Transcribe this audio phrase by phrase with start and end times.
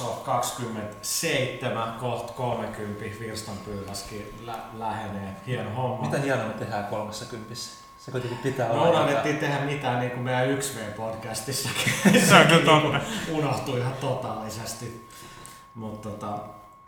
[0.00, 5.36] Jakso 27, kohta 30, virstanpylväskin lä- lähenee.
[5.46, 6.04] Hieno homma.
[6.06, 7.54] Mitä hienoa me tehdään 30?
[7.54, 8.90] Se kuitenkin pitää Me olla.
[8.90, 12.18] unohdettiin tehdä mitään niin kuin meidän 1V-podcastissakin.
[12.28, 12.98] Se on kyllä niinku
[13.38, 15.08] unohtui ihan totaalisesti.
[15.74, 16.38] Mutta tota,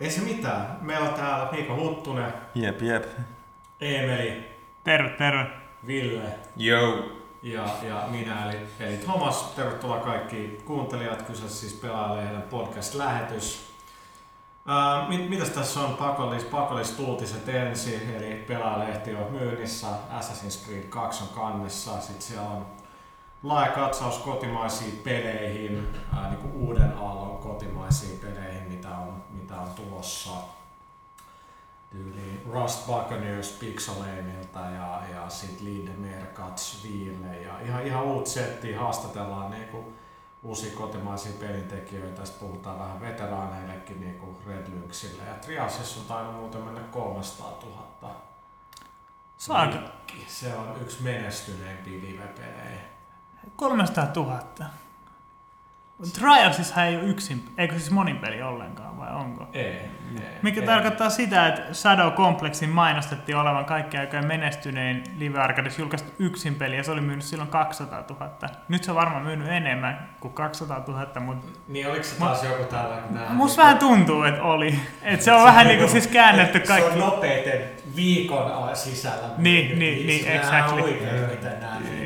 [0.01, 0.79] ei se mitään.
[0.81, 3.05] Meillä on täällä Miiko Huttunen, Jep, jep.
[3.81, 4.49] Eemeli,
[4.85, 5.47] Terve, terve.
[5.87, 6.23] Ville
[6.57, 7.09] Yo.
[7.43, 9.43] Ja, ja minä eli, eli Thomas.
[9.57, 11.23] Tervetuloa kaikki kuuntelijat.
[11.23, 13.71] Kyseessä siis Pelaajalehden podcast-lähetys.
[15.09, 19.87] Mit, mitäs tässä on pakollis, pakolliset uutiset ensin, eli Pelaajalehti on myynnissä,
[20.19, 22.67] Assassin's Creed 2 on kannessa, sitten siellä on
[23.43, 29.69] laaja katsaus kotimaisiin peleihin, ää, niin kuin uuden aallon kotimaisiin peleihin, mitä on, mitä on
[29.71, 30.31] tulossa
[31.91, 38.81] tyyliin Rust Buccaneers Pixelaneilta ja, ja sitten Lindemer Cuts Ville ja ihan, ihan uut settiä
[38.81, 39.93] haastatellaan niinku
[40.43, 46.61] uusia kotimaisia pelintekijöitä, sitten puhutaan vähän veteraaneillekin niinku Red Lynxille ja Triasissa on tainnut muuten
[46.61, 48.31] mennä 300 000
[49.41, 49.79] Saanko?
[49.79, 50.25] Liikki.
[50.27, 52.81] Se on yksi menestyneimpiä live-pelejä.
[53.57, 54.41] 300 000.
[56.19, 59.47] Trialsissa ei ole yksin, eikö siis monin peli ollenkaan vai onko?
[59.53, 59.91] Ei, ei,
[60.43, 60.67] Mikä ei.
[60.67, 66.77] tarkoittaa sitä, että Shadow Complexin mainostettiin olevan kaikkien aikojen menestynein Live Arcades julkaistu yksin peli
[66.77, 68.31] ja se oli myynyt silloin 200 000.
[68.69, 72.65] Nyt se on varmaan myynyt enemmän kuin 200 000, mutta Niin oliko se taas joku
[72.65, 73.15] tällainen?
[73.15, 74.81] nää- musta vähän tuntuu, että oli.
[75.03, 76.91] Että se on vähän niin kuin siis käännetty kaikki.
[76.91, 77.61] Se on nopeiten
[77.97, 79.29] viikon sisällä.
[79.39, 80.79] Niin, niin, niin, Nämä exactly.
[80.79, 82.00] on huikeita, miten nämä niinku-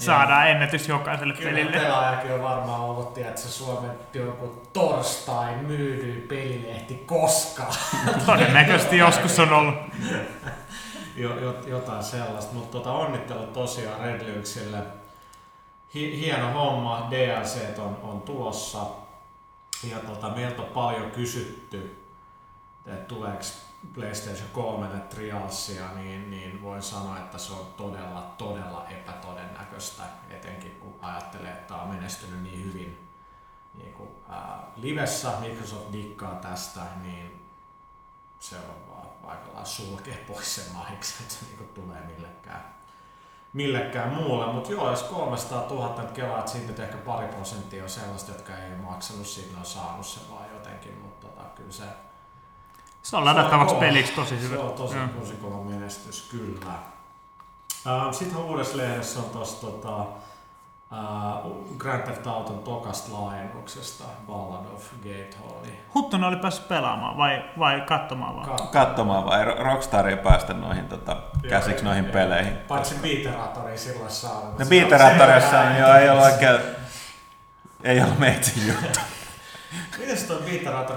[0.00, 1.76] Saadaan ennätys jokaiselle Kyllä pelille.
[1.76, 7.74] pelaajakin on varmaan ollut, että se Suomen jonkun torstain myydyin pelilehti koskaan.
[8.26, 9.74] Todennäköisesti joskus on ollut.
[11.16, 14.78] jo, jo, jotain sellaista, mutta tota, onnittelut tosiaan Red Lynxille.
[15.94, 18.86] Hi, hieno homma, DLC on, on tulossa.
[19.90, 22.04] Ja tota, meiltä on paljon kysytty,
[22.86, 23.42] että tuleeko
[23.94, 30.94] PlayStation 3 Trialsia, niin, niin voin sanoa, että se on todella, todella epätodennäköistä, etenkin kun
[31.02, 33.10] ajattelee, että on menestynyt niin hyvin
[33.74, 37.46] niin kuin, ää, livessä, Microsoft dikkaa tästä, niin
[38.40, 42.74] se on vaan aika sulkee pois sen mahiksi, että se niinku tulee millekään,
[43.52, 44.52] millekään muulle.
[44.52, 48.74] Mutta joo, jos 300 000 nyt kelaat, siitä ehkä pari prosenttia on sellaista, jotka ei
[48.74, 51.84] maksanut siitä, on saanut sen vaan jotenkin, mutta tota, kyllä se,
[53.02, 54.62] Se on ladattavaksi peliksi tosi se hyvä.
[54.62, 56.72] on tosi, tosi kova menestys, kyllä.
[58.06, 64.84] Uh, Sitten uudessa lehdessä on tuossa tota, uh, Grand Theft Auton tokasta laajennuksesta, Ballad of
[65.02, 65.64] Gatehall.
[65.94, 68.46] Huttunen oli päässyt pelaamaan vai, vai katsomaan vaan?
[68.46, 71.16] Ka- Katsomaan vai Ro- Rockstar ei päästä noihin tota,
[71.48, 72.52] käsiksi noihin Joo, peleihin.
[72.56, 74.58] Paitsi Beateratori silloin saanut.
[74.58, 76.60] No Se- Beateratoriassa se- jo ei ole oikein...
[77.82, 79.00] Ei ole meitsin juttu.
[79.98, 80.38] Miten se toi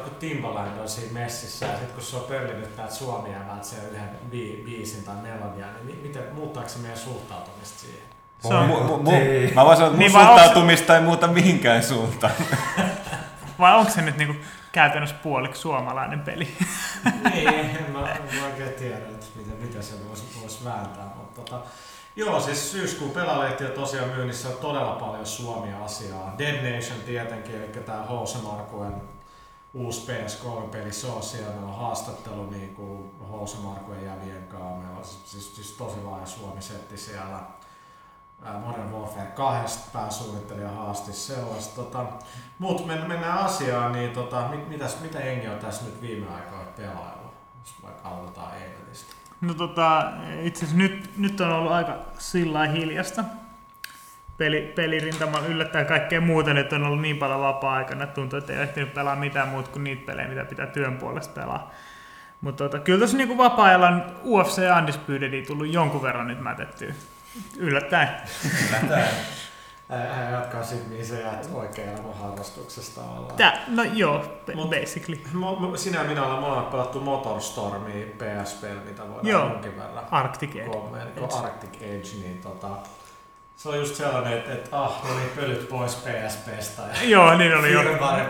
[0.03, 3.75] kun Timbaland on siinä messissä ja sit kun se on pöllinyt täältä suomia ja se
[3.91, 7.99] yhden bi- biisin tai melodian, niin mi- miten, muuttaako se meidän suhtautumista siihen?
[8.47, 9.11] Se on, Mu, mu, mu,
[9.55, 12.33] mä voin sanoa, että mun Niin onks- suhtautumista ei muuta mihinkään suuntaan.
[13.59, 14.35] vai onko se nyt niinku
[14.71, 16.47] käytännössä puoliksi suomalainen peli?
[17.33, 21.05] niin, en mä, en mä oikein tiedä, että miten, miten se voisi vois vääntää.
[21.15, 21.61] Mutta tota,
[22.15, 26.35] joo, siis syyskuun pelalehti on tosiaan myynnissä on todella paljon Suomi-asiaa.
[26.37, 29.01] Dead Nation tietenkin, eli tämä Jose Markuen
[29.73, 31.51] uusi PS3-peli, se on siellä.
[31.51, 34.77] Meillä on haastattelu niin kuin Jose Markuen jävien kanssa.
[34.77, 37.39] Meillä on siis, siis, siis tosi laaja Suomi-setti siellä.
[38.65, 41.75] Modern Warfare 2 pääsuunnittelija haasti sellaista.
[41.75, 42.05] Tota,
[42.59, 46.65] Mutta men, mennään asiaan, niin tota, mit, mitäs, mitä jengi on tässä nyt viime aikoina
[46.77, 48.82] pelaillut, jos vaikka aloitetaan Eivelistä?
[49.43, 50.11] No tota,
[50.41, 53.23] itse asiassa nyt, nyt on ollut aika sillä hiljasta.
[54.37, 58.59] Peli, pelirintaman yllättäen kaikkea muuta, nyt on ollut niin paljon vapaa-aikana, että tuntuu, että ei
[58.59, 61.71] ole ehtinyt pelaa mitään muuta kuin niitä pelejä, mitä pitää työn puolesta pelaa.
[62.41, 66.93] Mutta tota, kyllä tuossa niinku vapaa-ajalla on UFC Undisputedia tullut jonkun verran nyt mätettyä.
[67.57, 68.09] Yllättäen.
[69.93, 73.35] Hän jatkaa siitä, mihin sä jäät oikein elämän harrastuksesta ollaan.
[73.35, 75.19] Tää, no joo, Mut- basically.
[75.33, 79.49] Mo, sinä ja minä ollaan molemmat pelattu Motorstormia PSP, mitä voidaan Joo.
[79.49, 80.77] jonkin verran Arctic Edge.
[81.43, 82.67] Arctic Edge, niin tota,
[83.55, 87.57] se on just sellainen, että, että ah, no niin pölyt pois PSPstä ja Joo, niin
[87.57, 87.81] oli jo.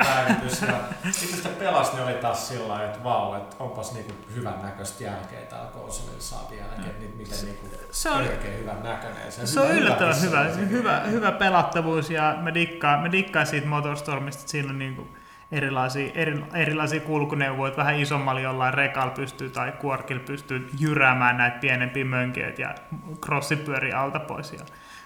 [0.05, 0.61] päivitys.
[0.61, 0.67] Ja
[1.11, 5.39] sitten sitä pelas, niin oli taas sillä että vau, että onpas niinku hyvän näköistä jälkeä
[5.41, 9.31] täällä konsolilla saa vieläkin, että ni- miten niinku Se on, oikein hyvän näköinen.
[9.31, 14.41] Se on yllättävän hyvä, se- hyvä, hyvä pelattavuus ja mä dikkaan, mä dikkaan siitä Motorstormista,
[14.41, 15.07] että siinä on niinku,
[15.51, 21.57] erilaisia, eri, erilaisia kulkuneuvoja, että vähän isommalla jollain rekal pystyy tai kuorkilla pystyy jyräämään näitä
[21.59, 22.75] pienempiä mönkiöitä ja
[23.21, 24.53] crossipyöri alta pois.
[24.53, 24.59] Ja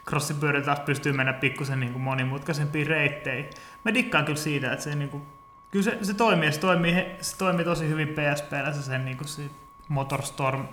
[0.07, 3.49] crossipyörillä taas pystyy mennä pikkusen niin kuin monimutkaisempiin reitteihin.
[3.85, 5.23] Mä dikkaan kyllä siitä, että se, niin kuin,
[5.71, 9.27] kyllä se, se toimii, se toimii, se toimii tosi hyvin PSPllä se sen niin kuin
[9.27, 9.41] se
[9.87, 10.65] Motorstorm,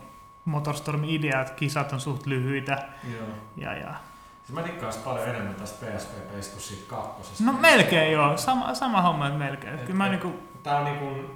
[0.44, 2.88] Motorstorm-idea, että kisat on suht lyhyitä.
[3.12, 3.26] Joo.
[3.56, 3.94] Ja, ja.
[4.44, 7.44] Siis mä dikkaan paljon enemmän tästä PSP-peistä kuin siitä kakkosesta.
[7.44, 9.78] No melkein joo, sama, sama homma, että melkein.
[9.78, 11.34] Kyllä mä niinku, Tää on niinku,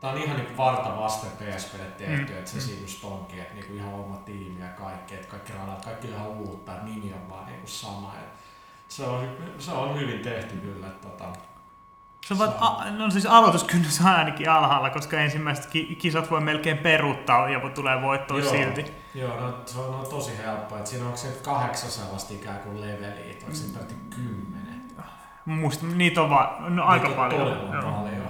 [0.00, 2.60] tää on ihan niinku varta vasten PSPlle tehty, Mm, että se mm.
[2.62, 6.14] siinä just onkin, että niinku ihan oma tiimi ja kaikki, että kaikki radat, kaikki on
[6.14, 8.14] ihan uutta, että nimi on vaan niinku sama.
[8.20, 8.28] Et
[8.88, 11.24] se, on, se on hyvin tehty kyllä, tota,
[12.26, 16.40] se on vaan, a, no siis aloituskynnys on ainakin alhaalla, koska ensimmäiset ki- kisat voi
[16.40, 18.50] melkein peruuttaa ja tulee voittoa Joo.
[18.50, 18.92] silti.
[19.14, 20.76] Joo, no, se on, no, tosi helppo.
[20.76, 24.80] Et siinä onko se kahdeksan sellaista ikään kuin leveliä, onko siinä peräti kymmenen?
[25.44, 27.40] Muista, niitä on vaan, no aika on paljon.
[27.40, 27.92] Todella Joo.
[27.92, 28.26] paljon.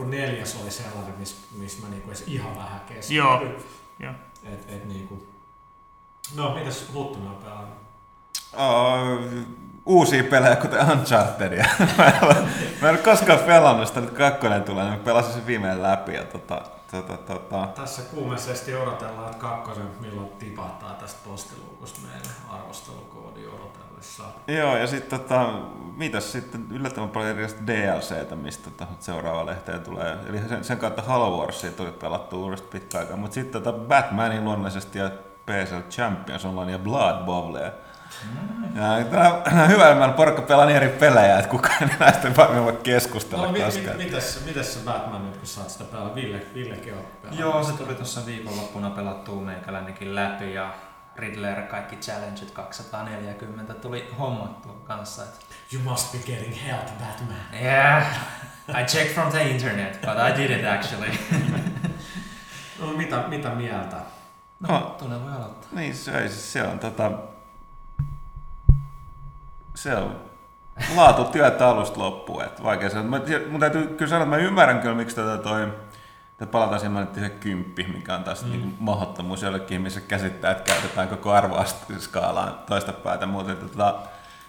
[0.00, 3.18] Joku neljäs oli sellainen, missä mis mä niinku edes ihan vähän keskityin.
[3.18, 3.42] Joo,
[3.98, 4.12] joo.
[4.44, 5.26] Et, et niinku...
[6.34, 7.78] No, mitäs Huttunen on pelannut?
[8.56, 8.98] Oh,
[9.86, 11.68] uusia pelejä, kuten Unchartedia.
[11.98, 12.34] mä, en ole,
[12.82, 16.14] mä en ole koskaan pelannut sitä, nyt kakkonen tulee, niin mä pelasin sen viimein läpi.
[16.14, 17.66] Ja tota, tota, tota.
[17.66, 23.46] Tässä kuumeisesti odotellaan, että kakkosen milloin tipahtaa tästä postiluukusta meille arvostelukoodi
[24.00, 24.24] odotellessa.
[24.46, 25.48] Joo, ja sitten tota,
[25.96, 30.16] mitäs sitten yllättävän paljon erilaista DLCtä, mistä tota, seuraava lehteen tulee.
[30.28, 33.16] Eli sen, sen kautta Halo Warsia tuli pelattu uudesta pitkä aikaa.
[33.16, 35.10] Mutta sitten tota Batmanin luonnollisesti ja
[35.46, 37.70] PSL Champions Online ja Blood Bowlia.
[38.74, 42.36] Ja tää on hyvä, että porukka pelaa niin eri pelejä, että kukaan ei näistä ei
[42.36, 43.96] varmaan voi keskustella No, mi, mi, koskaan.
[43.96, 46.14] mitäs, mitäs se Batman nyt, kun saat sitä pelaa?
[46.14, 47.40] Ville, Villekin on pelannut.
[47.40, 50.74] Joo, se tuli tuossa viikonloppuna pelattua meikäläinenkin läpi ja
[51.20, 55.22] Riddler kaikki challengeit 240 tuli hommattua kanssa.
[55.22, 57.62] Et You must be getting help, Batman.
[57.62, 58.06] yeah,
[58.68, 61.10] I checked from the internet, but I didn't actually.
[62.80, 63.96] No, mitä, mitä mieltä?
[64.68, 65.68] No, Tule voi aloittaa.
[65.72, 67.10] niin se, se on tota...
[69.74, 70.20] Se on
[70.96, 73.20] laatu työtä alusta loppuun, että vaikea sanoa.
[73.50, 75.72] Mun täytyy kyllä sanoa, että mä ymmärrän kyllä, miksi tätä toi
[76.46, 78.50] palataan siihen mainittiin se kymppi, mikä on taas mm.
[78.50, 83.26] niin mahdottomuus jollekin ihmiselle käsittää, että käytetään koko arvoskaalaan toista päätä.
[83.26, 83.94] Mutta että, tota,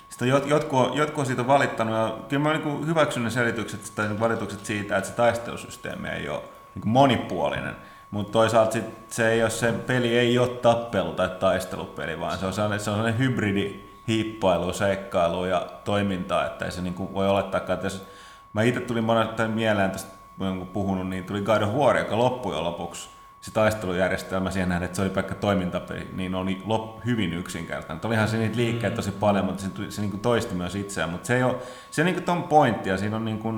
[0.09, 4.19] sitä jot, jotkut, jotkut siitä on valittanut ja kyllä mä niin hyväksyn ne selitykset tai
[4.19, 6.41] valitukset siitä, että se taistelusysteemi ei ole
[6.75, 7.75] niin monipuolinen.
[8.11, 12.45] Mutta toisaalta sit se, ei ole, se peli ei ole tappelu tai taistelupeli, vaan se
[12.45, 17.27] on sellainen, se on sellainen hybridi hiippailu, seikkailu ja toimintaa, että ei se niin voi
[17.27, 18.05] olettaa, että jos
[18.53, 20.20] mä itse tulin monesti mieleen tästä,
[20.57, 23.09] kun puhunut, niin tuli God of War, joka loppui jo lopuksi
[23.41, 28.05] se taistelujärjestelmä siihen nähden, että se oli pelkkä toimintapeli, niin oli lop, hyvin yksinkertainen.
[28.05, 31.09] Olihan se niitä liikkeitä tosi paljon, mutta se, se niin toisti myös itseään.
[31.09, 31.55] Mutta se ei ole,
[31.91, 33.57] se niin on pointti ja siinä on niin kuin,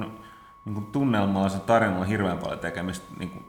[0.65, 3.45] niin kuin tunnelmalla se tarinalla hirveän paljon tekemistä niin kuin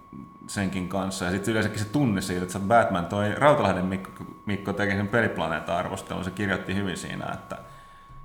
[0.46, 1.24] senkin kanssa.
[1.24, 4.92] Ja sitten yleensäkin se tunne siitä, että sä oot Batman, toi Rautalahden Mikko, Mikko teki
[4.92, 7.58] sen peliplaneetan arvostelun, se kirjoitti hyvin siinä, että,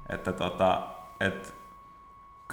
[0.10, 0.88] että, tota,
[1.20, 1.50] että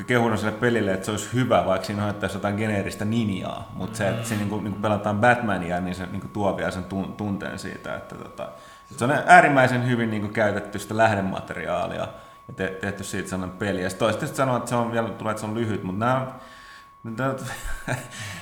[0.05, 4.09] kehunut sille pelille, että se olisi hyvä, vaikka siinä hoittaisi jotain geneeristä ninjaa, mutta se,
[4.09, 7.97] että siinä niin niin pelataan Batmania, niin se niin tuo vielä sen tun, tunteen siitä,
[7.97, 8.49] että tota,
[8.97, 12.09] se on äärimmäisen hyvin niin käytetty sitä lähdemateriaalia
[12.49, 13.83] ja te, tehty siitä sellainen peli.
[13.83, 16.27] Ja toista sanoa, että se on vielä, tulee, että se on lyhyt, mutta nämä
[17.05, 17.37] on,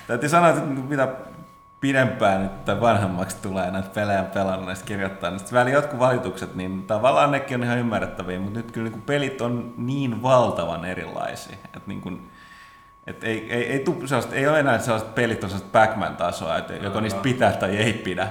[0.07, 1.09] täytyy sanoa, että mitä
[1.85, 6.55] pidempään nyt tai vanhemmaksi tulee näitä pelejä pelannut näistä kirjoittaa, niin sitten välillä jotkut valitukset,
[6.55, 11.57] niin tavallaan nekin on ihan ymmärrettäviä, mutta nyt kyllä niin pelit on niin valtavan erilaisia,
[11.65, 12.31] että niin kuin,
[13.07, 17.01] et ei, ei, ei, tuu ei ole enää sellaiset pelit on sellaiset Pac-Man-tasoa, että joko
[17.01, 18.29] niistä pitää tai ei pidä,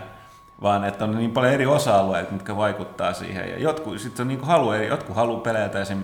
[0.61, 3.49] vaan että on niin paljon eri osa-alueita, mitkä vaikuttaa siihen.
[3.49, 6.03] Ja jotkut, sit on niin kuin halu, jotkut haluaa peleitä esim.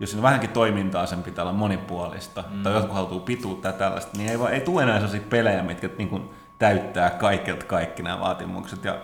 [0.00, 2.62] jos siinä vähänkin toimintaa, sen pitää olla monipuolista, mm.
[2.62, 6.08] tai jotkut haluaa pituutta ja tällaista, niin ei, ei tule enää sellaisia pelejä, mitkä niin
[6.08, 8.84] kuin täyttää kaikilta kaikki nämä vaatimukset.
[8.84, 8.98] Ja,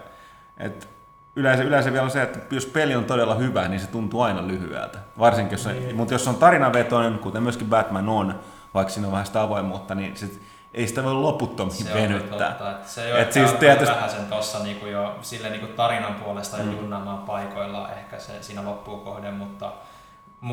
[0.58, 0.88] et
[1.36, 4.46] yleensä, yleensä vielä on se, että jos peli on todella hyvä, niin se tuntuu aina
[4.46, 4.98] lyhyeltä.
[5.18, 5.88] Varsinkin jos, niin.
[5.88, 8.40] se, mutta jos on tarinavetoinen, kuten myöskin Batman on,
[8.74, 10.42] vaikka siinä on vähän sitä avoimuutta, niin sit,
[10.74, 12.48] ei sitä voi loputtomiin se venyttää.
[12.48, 13.94] Totta, että se ei ole Et siis tietysti...
[13.94, 16.72] vähän sen tuossa niinku jo sille niinku tarinan puolesta mm.
[16.72, 19.72] junnaamaan paikoilla ehkä se siinä loppuu kohden, mutta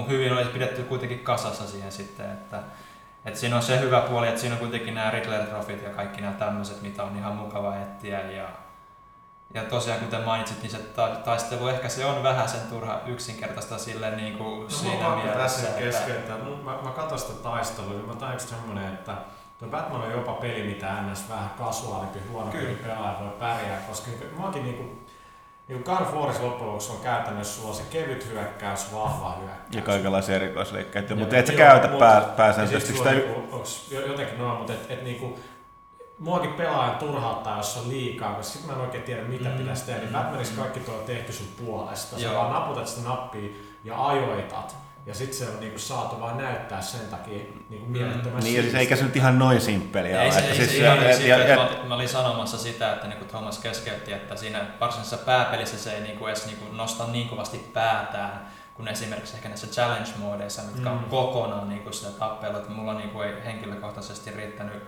[0.08, 2.60] hyvin olisi pidetty kuitenkin kasassa siihen sitten, että
[3.26, 6.22] et siinä on se hyvä puoli, että siinä on kuitenkin nämä Riddler Trofit ja kaikki
[6.22, 8.20] nämä tämmöiset, mitä on ihan mukava etsiä.
[8.32, 8.50] Ja,
[9.54, 10.78] ja tosiaan kuten mainitsit, niin se
[11.26, 15.38] taistelu ehkä se on vähän sen turha yksinkertaista sille niin kuin no, siinä mä mielessä.
[15.38, 15.80] tässä että...
[15.80, 16.38] keskeyttää.
[16.38, 19.18] Mä, mä katson sitä taistelua ja mä tajun semmonen, että
[19.60, 21.30] Tuo Batman on jopa peli, mitä ns.
[21.30, 22.52] vähän kasuaalimpi, huono
[22.84, 24.84] pelaaja voi pärjää, koska mä oonkin niinku,
[25.68, 29.76] niin Gun Force loppujen lopuksi on käytännössä sulla se kevyt hyökkäys, vahva hyökkäys.
[29.76, 33.12] Ja kaikenlaisia erikoisliikkeitä, Joo, mutta et sä käytä pää, pääsääntöisesti sitä...
[34.08, 35.40] jotenkin noin, mutta et, et niinku,
[36.20, 39.58] muakin pelaajan turhauttaa, jos on liikaa, koska sit mä en oikein tiedä mitä Mm.
[39.58, 40.00] pitäisi tehdä.
[40.00, 42.20] Niin Batmanissa kaikki tuo on tehty sun puolesta.
[42.20, 43.50] Sä vaan naputat sitä nappia
[43.84, 44.76] ja ajoitat.
[45.06, 48.76] Ja sit se on niinku saatu vaan näyttää sen takia niinku mielettömän Niin, ja siis
[48.76, 50.38] eikä se nyt ihan noin simppeliä Ei ole.
[50.40, 52.94] ei siis se se- ihan et- niin ja- että et- mä, mä olin sanomassa sitä,
[52.94, 56.78] että niin Thomas keskeytti, että siinä varsinaisessa pääpelissä se ei niin kuin edes niin kuin
[56.78, 61.04] nosta niin kovasti päätään, kuin esimerkiksi ehkä näissä challenge-moodeissa, mitkä on Mm.
[61.10, 64.84] kokonaan niin kuin sitä tappelua, että mulla niin kuin ei henkilökohtaisesti riittänyt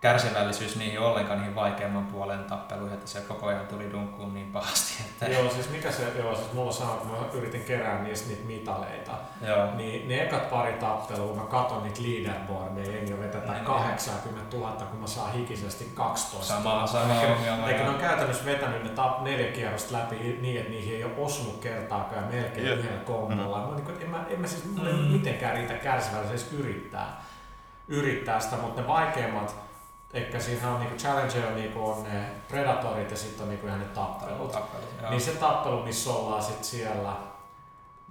[0.00, 4.94] kärsivällisyys niihin ollenkaan niihin vaikeamman puolen tappeluihin, että se koko ajan tuli dunkkuun niin pahasti.
[5.10, 8.46] Että, Joo, siis mikä se, joo, siis mulla sanoo, kun mä yritin kerää niistä niitä
[8.46, 9.12] mitaleita,
[9.46, 9.74] joo.
[9.74, 13.64] niin ne ekat pari tappelua, mä katon niitä leaderboardeja, jengi vetetään Niin.
[13.64, 17.68] 80 000, kun mä saan hikisesti 12 Sama, sama Eikä- ongelma.
[17.68, 21.12] Eikä ne on käytännössä vetänyt ne tap, neljä kierrosta läpi niin, että niihin ei ole
[21.16, 22.78] osunut kertaakaan melkein Jep.
[22.78, 23.66] yhdellä kombolla.
[23.68, 24.98] Mä, niin, en, mä, en mä siis Mm.
[25.12, 27.22] mitenkään riitä kärsivällisyys yrittää,
[27.88, 29.54] yrittää sitä, mutta ne vaikeimmat,
[30.12, 33.80] ehkä siinä on niinku challenge on, niinku on ne predatorit ja sitten on niinku ihan
[33.80, 34.52] ne tappelut.
[34.52, 35.10] Tappelut, joo.
[35.10, 37.16] Niin se tappelu, missä ollaan sit siellä,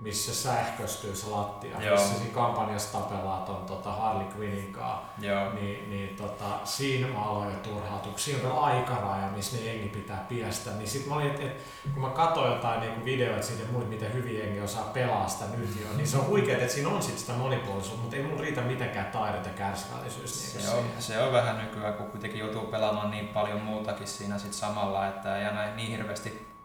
[0.02, 1.96] missä sähköstyy se lattia, Joo.
[1.96, 5.08] missä siinä kampanjassa tapellaan ton tota Harley Quinnin kanssa,
[5.54, 8.14] niin, niin tota, siinä mä aloin jo turhautua.
[8.16, 10.72] Siinä on aikaraja, missä ne jengi pitää piestä.
[10.72, 11.64] Niin sit mä olin, et, et,
[11.94, 15.82] kun mä katsoin jotain niinku videoita siitä muut, miten hyvin jengi osaa pelaa sitä nyt
[15.82, 18.62] jo, niin se on huikeet, että siinä on sit sitä monipuolisuutta, mutta ei mun riitä
[18.62, 20.42] mitenkään taidot ja kärsivällisyys.
[20.44, 21.02] Niinku Se on, siihen.
[21.02, 25.38] se on vähän nykyään, kun kuitenkin joutuu pelaamaan niin paljon muutakin siinä sit samalla, että
[25.38, 26.57] ei aina niin hirveästi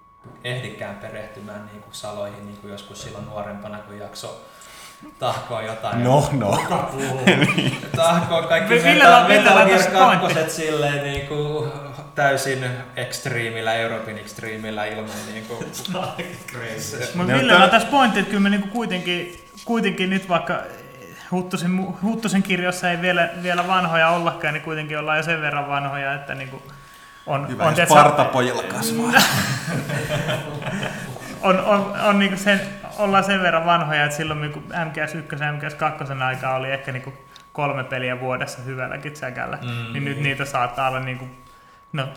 [0.45, 4.45] ehdikään perehtymään niin kuin saloihin, niin kuin joskus silloin nuorempana, kun jakso
[5.19, 6.05] tahkoa jotain.
[6.05, 6.59] No, no.
[6.91, 7.21] Puhuu?
[7.97, 10.51] Tahkoa kaikki Metal, Metal Gear tässä 2 pointti.
[10.51, 11.73] silleen niin kuin
[12.15, 15.67] täysin ekstriimillä, Euroopan ekstriimillä ilman niin kuin.
[17.15, 20.63] Mutta Ne on tässä pointti, että kyllä me niinku kuitenkin, kuitenkin nyt vaikka
[21.31, 26.15] Huttusen, Huttusen kirjoissa ei vielä, vielä vanhoja ollakaan, niin kuitenkin ollaan jo sen verran vanhoja,
[26.15, 26.63] että niinku
[27.27, 29.13] on, Hyvä, on, jos tiedätkö, partapojilla kasvaa.
[31.43, 32.61] on, on, on niinku sen,
[32.99, 37.13] ollaan sen verran vanhoja, että silloin niinku MGS1 ja MGS2 aikaa oli ehkä niinku
[37.53, 39.93] kolme peliä vuodessa hyvälläkin säkällä, Mm.
[39.93, 41.29] niin nyt niitä saattaa olla niinku,
[41.93, 42.09] no,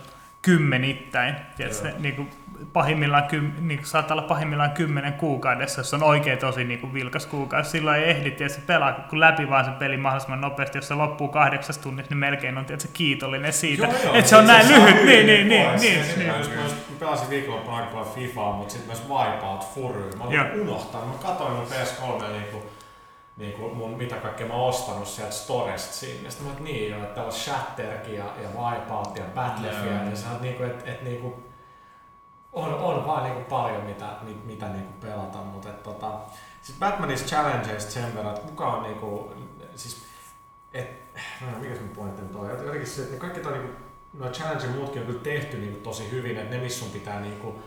[0.46, 1.36] kymmenittäin.
[1.58, 1.98] Tiedätkö, Joo.
[2.00, 2.28] niinku,
[2.74, 7.70] pahimmillaan, kym, niinku, saattaa olla pahimmillaan kymmenen kuukaudessa, jos on oikein tosi niinku, vilkas kuukausi.
[7.70, 10.78] Silloin ei ehdi tiedätkö, pelaa kun läpi vaan se peli mahdollisimman nopeasti.
[10.78, 14.68] Jos se loppuu kahdeksas tunnissa, niin melkein on tiedätkö, kiitollinen siitä, että se on näin
[14.68, 15.06] lyhyt.
[15.06, 15.82] Niin, niin, niin, pois.
[15.82, 16.28] niin, Ja sit niin.
[16.30, 16.66] Mä,
[17.00, 20.12] pelasin viikonloppuna aika paljon Fifaa, mutta sitten myös Wipeout Fury.
[20.18, 20.46] Mä olin Joo.
[20.62, 21.08] unohtanut.
[21.08, 22.24] Mä katsoin mun PS3
[23.38, 26.30] niinku, niinku mun, mitä kaikkea mä oon ostanut sieltä Storesta sinne.
[26.30, 30.02] Sitten mä oon, niin joo, että täällä on Shatterkin ja, ja Wipeout ja Battlefield.
[30.02, 30.10] Joo.
[30.10, 31.44] Ja sä oot niinku, että et, niinku,
[32.54, 36.12] on, on vaan niinku paljon mitä, mit, mitä niinku pelata, mutta et, tota,
[36.62, 39.34] siis Batmanista Challengeista sen verran, että kuka on niinku,
[39.76, 40.06] siis,
[40.74, 40.90] et,
[41.42, 43.74] no, mikä se mun pointti nyt on, jotenkin se, että kaikki toi niinku,
[44.14, 47.48] no challenge muutkin on kyllä tehty niinku tosi hyvin, että ne missä sun pitää niinku,
[47.48, 47.62] ää,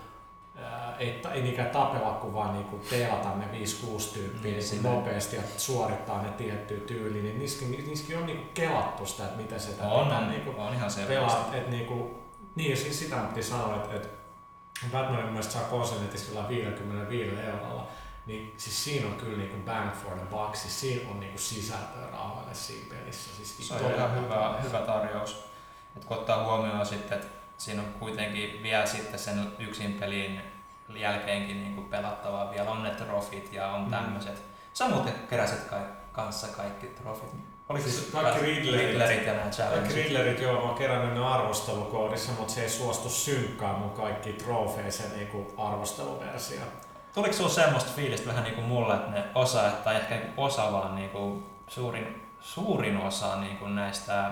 [0.98, 5.42] ei, ei niinkään tapella, kun vaan niinku pelata ne 5-6 tyyppiä Niin, niin, nopeasti ja
[5.56, 10.12] suorittaa ne tiettyä tyyliin, niin niissäkin, niissäkin on niinku kelattu sitä, että miten sitä on,
[10.12, 12.24] on, niinku, on ihan pelaat, että niinku,
[12.56, 14.08] niin siis sitä piti sanoa, että, että
[14.92, 17.88] Batmanin mielestä saa konsernetissa jollain 55 eurolla,
[18.26, 22.10] niin siis siinä on kyllä niinku bang for the buck, siis siinä on niinku sisältöä
[22.12, 23.30] rahoille siinä pelissä.
[23.36, 25.44] Siis Se on ihan hyvä, hyvä tarjous.
[25.96, 30.40] Et kun ottaa huomioon sitten, että siinä on kuitenkin vielä sitten sen yksin pelin
[30.94, 32.50] jälkeenkin niin kuin pelattavaa.
[32.50, 33.90] Vielä on ne trofit ja on Mm.
[33.90, 34.42] tämmöiset.
[34.74, 35.80] Sä muuten keräsit kai,
[36.12, 37.30] kanssa kaikki trofit.
[37.68, 38.86] Oliko Siis kaikki Riddlerit.
[38.86, 39.94] Riddlerit ja nämä Kaikki challengeit?
[39.94, 45.10] Riddlerit, joo, mä oon kerännyt ne arvostelukoodissa, mutta se ei suostu synkkaa mun kaikki trofeisen
[45.16, 46.60] niinku arvosteluversio.
[47.14, 50.94] Tuliko sulla semmoista fiilistä vähän niin kuin mulle, että ne osa, tai ehkä osa vaan
[50.96, 54.30] niin kuin suurin, suurin osa niin kuin näistä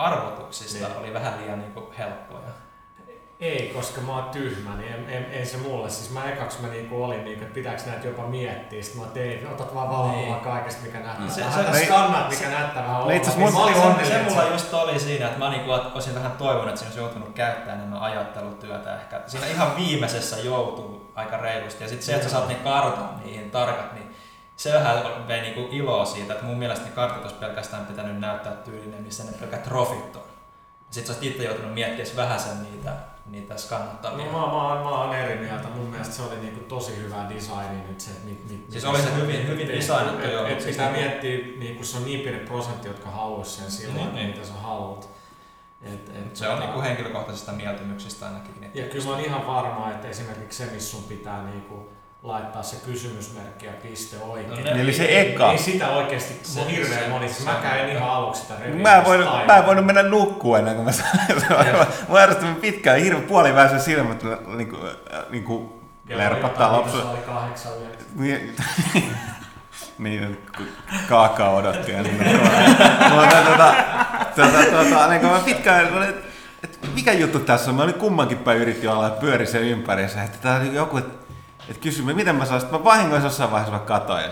[0.00, 0.96] arvotuksista Niin.
[0.98, 2.40] oli vähän liian niin kuin helppoja?
[3.40, 5.90] Ei, koska mä oon tyhmä, niin en, en, ei se mulle.
[5.90, 8.82] Siis mä ekaksi mä niinku olin, niinku, että pitääkö näitä jopa miettiä.
[8.82, 10.34] Sitten mä tein, otat vaan valokuvaa Niin.
[10.36, 11.28] kaikesta, mikä näyttää.
[11.28, 14.16] Se- Se, se- se, se- skannat, mikä näyttää vähän No itse asiassa Niin Se, se
[14.20, 17.34] että mulla just oli siinä, että mä niinku olisin vähän toivonut, että siinä olisi joutunut
[17.34, 19.20] käyttämään enemmän ajattelutyötä ehkä.
[19.26, 21.84] Siinä ihan viimeisessä joutuu aika reilusti.
[21.84, 24.09] Ja sitten se, että sä saat ne kartat niihin tarkat, niin
[24.60, 28.52] se vähän vei niinku iloa siitä, että mun mielestä ne kartat olisi pelkästään pitänyt näyttää
[28.52, 30.22] tyylinen, missä ne pelkät trofit on.
[30.90, 32.92] Sitten sä itse joutunut miettimään vähän sen niitä,
[33.26, 34.24] niitä skannattavia.
[34.26, 35.68] No, mä, mä, mä oon eri mieltä.
[35.68, 39.14] Mun mielestä se oli niinku tosi hyvä designi nyt se, mit, mit, Siis oli se
[39.16, 42.04] hyvin- hyvin et- designattu et- joo, Et, mutta siis pitää niinku- miettiä, niinku se on
[42.04, 45.08] niin pieni prosentti, jotka haluaisi sen silloin, Niin, niin, mitä sä haluat.
[45.82, 48.70] Et, et, Se on tota- niinku henkilökohtaisista mieltymyksistä ainakin.
[48.74, 51.88] Ja kyllä mä oon ihan varma, että esimerkiksi se, missä sun pitää niinku
[52.22, 54.50] laittaa se kysymysmerkki ja piste oikein.
[54.50, 55.52] No ne- Eli se ei, eka.
[55.52, 57.28] Ei sitä oikeasti Se- se, hirveän se- moni.
[57.28, 58.54] se- Mäkään en ihan aluksi sitä.
[58.82, 61.08] Mä en, voinut, mä en voinut mennä nukkua ennen kuin mä sain.
[62.08, 64.22] Mä ärsytin pitkään, hirveän puoliväisen silmät
[64.56, 64.76] niinku,
[65.30, 66.96] niinku lerpattaa lapsu.
[66.96, 67.08] lapsu.
[67.10, 67.72] Se oli kahdeksan.
[68.14, 68.56] Niin,
[69.98, 70.38] niin
[71.08, 71.92] kaakaa odotti.
[71.92, 72.16] Ja niin,
[73.10, 73.74] mutta tota,
[74.36, 76.06] tota, tota, niin kuin mä pitkään, mä
[76.64, 77.76] että mikä juttu tässä on?
[77.76, 80.22] Mä olin kummankin päin yritti olla ja pyöri sen ympärissä.
[80.22, 81.19] Että tää oli joku, että,
[81.70, 84.24] että kysyi, miten mä saan, mä vahingoissa jossain vaiheessa mä katoin.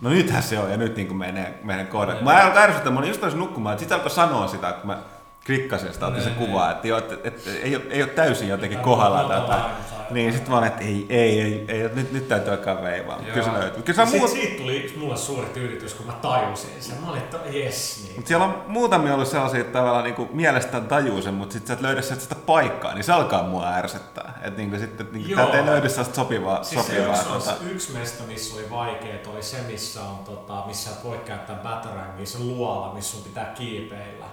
[0.00, 2.22] No nythän se on, ja nyt niin menee, menee kohdat.
[2.22, 4.98] Mä alkoin ärsyttää, mä olin just nukkumaan, että sitten alkoi sanoa sitä, että mä
[5.46, 8.48] klikkasin sitä, otin se Niin, kuva, että, jo, että, että, ei, ole, ei ole täysin
[8.48, 9.62] jotenkin kohdalla tätä.
[10.10, 13.20] Niin, sitten mä olin, että ei, ei, ei, ei nyt, nyt täytyy alkaa veivaa.
[13.32, 13.82] Kyllä se löytyy.
[13.82, 17.00] Kyllä se on Siitä, muut, siitä tuli mulle suuri tyydytys, kun mä tajusin sen.
[17.00, 18.16] Mä olin, että jes, niin.
[18.16, 21.72] Mutta siellä on muutamia ollut sellaisia, että tavallaan niin mielestään tajuu sen, mutta sitten sä
[21.74, 24.40] et löydä sieltä sitä paikkaa, niin se alkaa mua ärsyttää.
[24.42, 26.64] Että niin sitten niin täältä ei löydy sellaista sopivaa.
[26.64, 30.18] Siis se sopivaa yksi, tota, se yksi mesta, missä oli vaikea, oli se, missä on,
[30.18, 34.26] tota, missä et voi käyttää batarangia, se luola, missä sun pitää kiipeillä.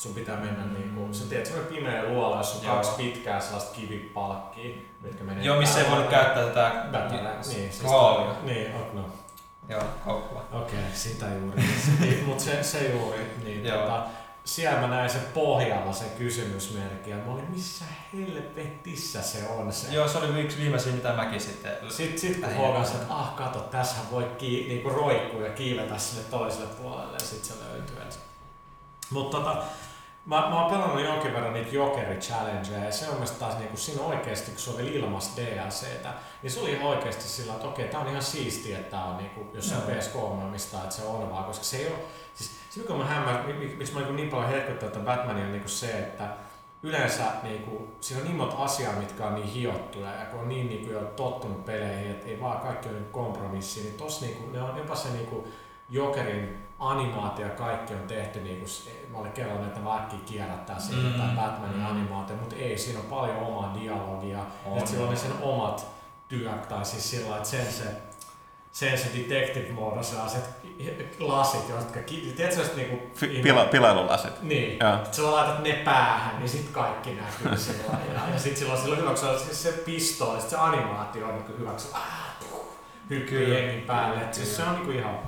[0.00, 2.74] Sun pitää mennä niinku, sä tiedät, se on pimeä luola, jossa on Joo.
[2.74, 6.72] kaksi pitkää sellaista kivipalkkia, mitkä menee Joo, missä ei voinut käyttää tätä...
[6.92, 8.34] Batarangia, niin, siis Koolia.
[8.42, 9.08] niin, no.
[9.68, 10.48] Joo, kauppaa.
[10.52, 11.62] Okei, sitä juuri.
[12.00, 13.80] Niin, Mutta se, se juuri, niin Joo.
[13.80, 14.02] tota,
[14.44, 19.94] siellä mä näin sen pohjalla sen kysymysmerkin ja mä olin, missä helvetissä se on se.
[19.94, 21.72] Joo, se oli yksi viimeisin, mitä mäkin sitten...
[21.88, 26.24] Sitten sit kun huomasin, että ah kato, tässä voi kii, niinku roikkua ja kiivetä sinne
[26.30, 27.96] toiselle puolelle ja sitten se löytyy.
[29.10, 29.62] Mutta tota,
[30.26, 33.76] mä, mä oon pelannut jonkin verran niitä Jokeri Challengeja ja se on mielestäni taas niinku,
[33.76, 37.88] siinä oikeasti, kun se oli ilmasta DLCtä, niin se oli ihan oikeasti sillä, että okei,
[37.88, 39.90] tää on ihan siistiä, että tää on niinku, jos se on Joo.
[39.90, 41.98] PS3 mistä että se on vaan, koska se ei ole,
[42.34, 45.52] siis se mikä mä hämmär, mi- miksi mä niinku niin paljon herkyttää tätä Batmania on
[45.52, 46.28] niinku se, että
[46.82, 50.68] yleensä niinku, siinä on niin monta asiaa, mitkä on niin hiottuja ja kun on niin
[50.68, 54.78] niinku jo tottunut peleihin, että ei vaan kaikki ole kompromissi, niin tossa niinku, ne on
[54.78, 55.48] jopa se niinku
[55.88, 60.78] Jokerin animaatio ja kaikki on tehty niinku, s- mä olin kelannut, että mä äkkiä kierrättää
[60.80, 61.12] siitä Mm.
[61.20, 61.86] tai Batmanin Mm.
[61.86, 65.16] animaatio, mutta ei, siinä on paljon omaa dialogia, On, että sillä on on.
[65.16, 65.86] sen omat
[66.28, 67.84] työt, tai siis sillä että sen se,
[68.72, 70.44] sen se detective mode, sellaiset
[71.18, 72.00] lasit, jotka,
[72.36, 73.10] tiedätkö niinku...
[73.42, 74.42] pila, pilailulasit.
[74.42, 77.98] Niin, että sä laitat ne päähän, niin sit kaikki näkyy sillä.
[78.14, 81.70] Ja, ja sit silloin, kun se, on se, se pistooli, sit se animaatio on hyvä,
[81.70, 82.66] kun se ah, puh,
[83.10, 84.20] hyppii jengin päälle.
[84.20, 85.18] Et siis se on niinku ihan,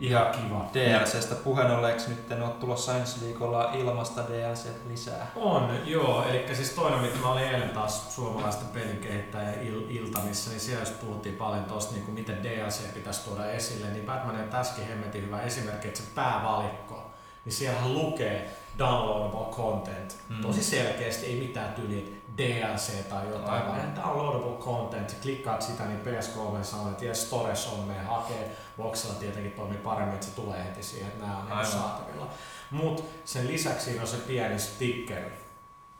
[0.00, 0.70] ihan kiva.
[0.74, 5.30] DLCstä puheen olleeksi nyt en ole tulossa ensi viikolla ilmasta DLC lisää.
[5.36, 6.24] On, joo.
[6.28, 11.00] Eli siis toinen, mitä mä olin eilen taas suomalaisten pelikehittäjien il- iltamissa, niin siellä just
[11.00, 15.22] puhuttiin paljon tosta, niin kuin miten DLC pitäisi tuoda esille, niin Batman on tässäkin hemmetin
[15.26, 17.10] hyvä esimerkki, että se päävalikko,
[17.44, 20.16] niin siellähän lukee downloadable content.
[20.28, 20.42] Mm.
[20.42, 23.68] Tosi selkeästi, ei mitään tyyliä DLC tai jotain, Aivan.
[23.68, 25.16] vaan downloadable content.
[25.22, 28.56] Klikkaat sitä, niin PS3 sanoo, että yes, Stores on, mene hakee.
[28.76, 31.66] Boxilla tietenkin toimii paremmin, että se tulee heti siihen, että nämä on Aivan.
[31.66, 32.28] saatavilla.
[32.70, 35.32] Mutta sen lisäksi siinä on se pieni stickeri.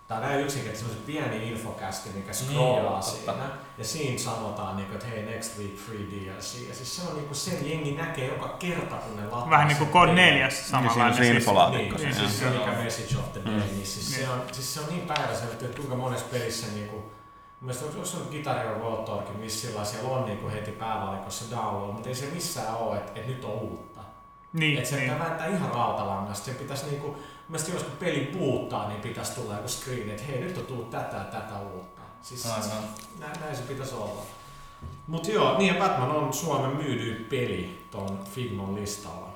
[0.09, 3.68] Tämä on näin yksinkertaisesti se pieni infokästi, mikä scrollaa Niin, joo, niin, totta.
[3.79, 6.69] Ja siinä sanotaan, niin kuin, että hei, next week free DLC.
[6.69, 9.69] Ja siis se on niin kuin sen jengi näkee joka kerta, kun ne lataa Vähän
[9.69, 10.17] niin kuin Code pelin.
[10.25, 11.17] 4 Niin siinä on samanlainen.
[11.17, 11.47] se siis-.
[11.71, 13.61] Niin, Niin, siis se on mikä message of the day, Mm.
[13.61, 14.21] niin siis, Niin.
[14.27, 17.03] se on, siis se on niin päiväselvä, että kuinka monessa pelissä niinku,
[17.61, 21.57] Mielestäni onko se on Guitar Hero World Tourkin, missä sillä siellä on niinku heti päävalikossa
[21.57, 24.01] download, mutta ei se missään ole, että, että nyt on uutta.
[24.53, 25.11] Niin, että se niin.
[25.11, 26.45] pitää vääntää ihan rautalangasta.
[26.45, 27.17] Se pitäisi niinku,
[27.49, 31.17] mielestäni jos peli puuttaa, niin pitäisi tulla joku screen, että hei nyt on tullut tätä
[31.17, 31.98] ja tätä uutta.
[32.23, 32.85] Siis Aivan.
[33.19, 34.23] näin, näin se pitäisi olla.
[35.07, 39.28] Mut joo, niin ja Batman on Suomen myydyin peli ton Figmon listalla.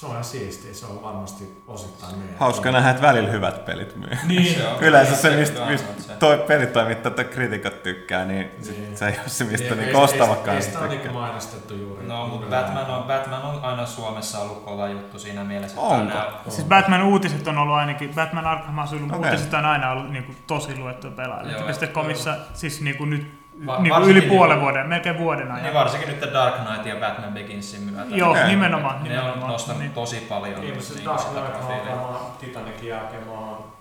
[0.00, 2.36] Se on ihan siistiä, se on varmasti osittain meidän.
[2.38, 4.10] Hauska nähdä, että välillä hyvät pelit myy.
[4.26, 6.12] Niin, Se on- Yleensä se, on mistä, on mistä se.
[6.12, 8.96] toi pelitoimittaja tai kritikot tykkää, niin, sit Niin.
[8.96, 11.20] se ei ole se, mistä niin ei- ostavatkaan ei, ei sitä sitä on niinku tykkää.
[11.22, 12.06] mainostettu juuri.
[12.06, 15.80] No, mutta Batman on, Batman on aina Suomessa ollut kova juttu siinä mielessä.
[15.80, 16.04] että Onko?
[16.14, 19.30] nämä- Siis Batman uutiset on ollut ainakin, Batman Arkham Asylum Okei.
[19.30, 21.52] uutiset on aina ollut niinku tosi luettu pelaajille.
[21.52, 25.62] Joo, Piste.comissa siis niinku nyt Va- niinku varsinkin yli puolen niinku- vuoden, melkein vuoden ajan.
[25.62, 28.16] Niin varsinkin nyt Dark Knight ja Batman Beginsin myötä.
[28.16, 28.46] Joo, Okei.
[28.46, 28.94] nimenomaan.
[28.94, 29.52] Ne on nimenomaan.
[29.52, 29.92] nostanut Niin.
[29.92, 33.72] tosi paljon Niin, just se niinku Dark Knight on varmaan Titanicin jälkeen mä oon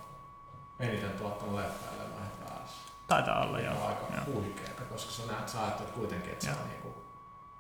[0.80, 2.76] eniten tuottanut leffaille mä väärässä.
[3.08, 3.82] Taitaa olla, Mikä joo.
[3.82, 4.36] on aika joo.
[4.36, 7.04] huikeeta, koska sä näet, sä ajattelet kuitenkin, että se on niinku,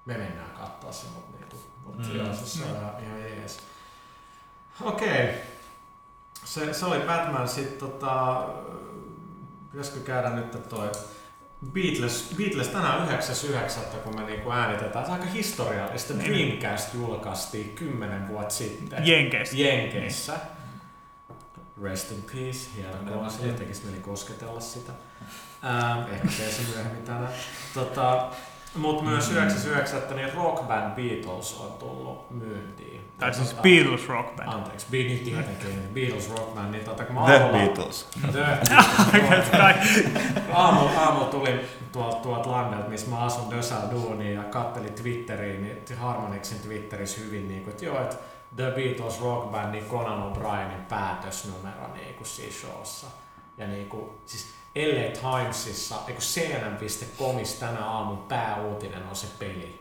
[0.06, 2.16] me mennään katsoa se, mutta niinku, mut Mm.
[2.18, 2.76] joo, siis se on Mm.
[2.78, 3.60] ihan, ihan jees.
[4.82, 5.34] Okei.
[6.46, 8.44] Se, se oli Batman sit tota,
[9.72, 10.92] pitäisikö käydä nyt toi
[11.65, 13.98] Beatles, Beatles tänään 9.9.
[14.04, 15.06] kun me niinku äänitetään.
[15.06, 16.13] Se on aika historiallista.
[16.13, 16.60] Niin.
[16.60, 19.08] Dreamcast julkaistiin 10 vuotta sitten.
[19.08, 19.58] Jenkeissä.
[19.58, 20.34] Jenkeissä.
[21.84, 24.91] Rest in peace, hieno asia, tekisi mieli kosketella sitä.
[25.65, 27.34] Ähm, ehkä teen se myöhemmin tänään.
[27.74, 28.32] Tota,
[28.76, 32.88] mutta myös 99, niin Rock Band Beatles on tullut myyntiin.
[33.20, 34.54] Tai siis Beatles Rock Band.
[34.54, 38.08] Anteeksi, Be- niin tietenkin, Beatles Rock Band, niin tota, kun mä The aamulla- Beatles.
[38.32, 38.46] The
[40.54, 41.60] aamulla, aamulla tulin
[41.92, 47.48] tuolta tuolt Landelta, missä mä asun Dösal duuniin ja kattelin Twitteriin, niin Harmonixin Twitterissä hyvin,
[47.48, 48.16] niin kuin, että joo, että
[48.56, 53.08] The Beatles Rock Band, niin Conan O'Brienin päätösnumero niin kuin siinä showssa.
[53.58, 59.79] Ja niin kuin, siis LA Timesissa, eikö CNN.comissa tänä aamun pääuutinen on se peli.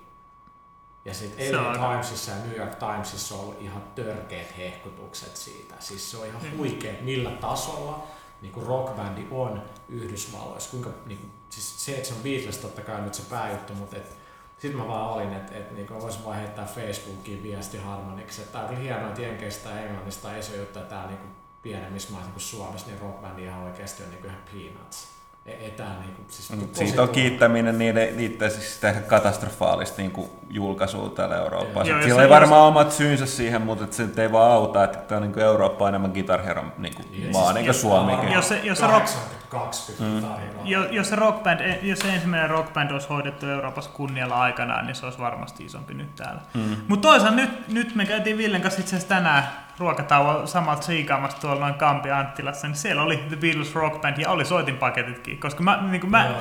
[1.08, 5.74] Ja sitten LA Timesissa ja New York Timesissa on ollut ihan törkeät hehkutukset siitä.
[5.78, 6.56] Siis se on ihan Mm.
[6.56, 8.06] huikea, millä tasolla
[8.42, 10.70] niin kuin rockbändi on Yhdysvalloissa.
[10.70, 13.96] Kuinka, niin kuin, siis se, että se on Beatles totta kai nyt se pääjuttu, mutta
[13.96, 14.16] et,
[14.58, 18.68] sitten mä vaan olin, että et, niin voisin vaan heittää Facebookiin viesti Harmoniksi, tää on
[18.68, 22.32] kyllä hienoa, että Jenkeistä ja Englannista ei se juttu, että täällä niin pienemmissä maissa niin
[22.32, 25.08] kuin Suomessa, niin rockbändi ihan oikeasti on niin kuin ihan peanuts.
[25.48, 30.12] Ei tää niin kuin, siis tosi Siitä on kiittäminen niiden, niiden siis sitä katastrofaalista niin
[30.50, 31.88] julkaisua täällä Euroopassa.
[31.90, 34.52] Joo, ja Sillä se- ei varmaan omat syynsä siihen, mutta et se nyt ei vaan
[34.52, 37.32] auta, että tämä on niin Eurooppa on enemmän Guitar Hero niin kuin Yes.
[37.32, 38.32] maa, niin kuin Jos- Suomikin.
[38.32, 40.22] jos se- jos se rock- 82 Mm.
[40.22, 40.62] tarinaa.
[40.64, 45.04] Jo, jos, se rockband, jos se ensimmäinen rockband olisi hoidettu Euroopassa kunnialla aikanaan, niin se
[45.04, 46.40] olisi varmasti isompi nyt täällä.
[46.54, 46.76] Mm.
[46.88, 51.60] Mutta toisaalta nyt, nyt me käytiin Villen kanssa itse asiassa tänään ruokatauon samalta siikaamassa tuolla
[51.60, 55.82] noin Kampi Anttilassa, niin siellä oli The Beatles Rock Band ja oli soitinpaketitkin, koska mä,
[55.90, 56.40] niin kuin mä, Joo.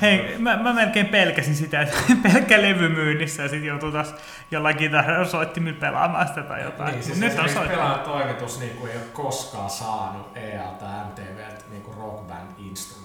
[0.00, 1.96] hei, mä, mä, melkein pelkäsin sitä, että
[2.32, 4.14] pelkkä levy myynnissä ja sitten joutuu taas
[4.50, 6.92] jollain kitarsoittimilla pelaamaan sitä tai jotain.
[6.92, 8.04] Niin, siis nyt on esimerkiksi soittanut.
[8.04, 11.38] toimitus niin kuin ei ole koskaan saanut EA tai MTV
[11.70, 12.97] niin kuin rockband instrumentteja.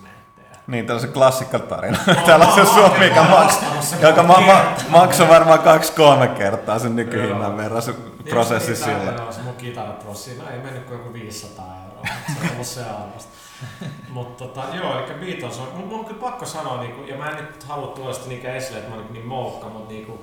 [0.68, 1.98] Niin, tällaisen klassikkotarina.
[2.26, 3.60] Tällaisen suomi, mikä, maks,
[4.02, 9.32] joka ma, ma, maksoi varmaan kaksi-kolme kertaa sen nykyhinnan verran se Niin, prosessi niin, sillä.
[9.32, 13.32] se mun kitaraprossi, no ei mennyt kuin joku 500 euroa, se on ollut se arvosta.
[14.10, 17.30] Mutta tota, joo, eli Beatles on, mun, mun on kyllä pakko sanoa, niinku, ja mä
[17.30, 20.22] en nyt halua tuoda sitä niinkään esille, että mä olen niin moukka, mutta niinku,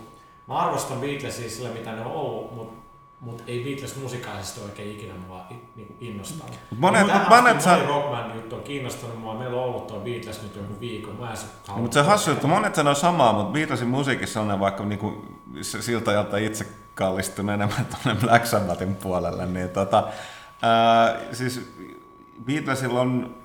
[0.48, 2.79] mä arvostan Beatlesia sillä, mitä ne on ollut, mutta
[3.20, 6.58] mut ei Beatles musikaalisesti oikein ikinä mua niinku innostanut.
[6.78, 10.56] Monet, Tähän monet moni rockband juttu on kiinnostanut mua, meillä on ollut tuo Beatles nyt
[10.56, 13.52] joku viikon, mä en se No, mutta se on hassu, että monet sanoo samaa, mutta
[13.52, 15.24] Beatlesin musiikissa on vaikka niinku,
[15.60, 20.04] siltä, jolta itse kallistun enemmän tuonne Black Sabbathin puolelle, niin tota,
[20.62, 21.70] ää, siis
[22.46, 23.39] Beatlesilla on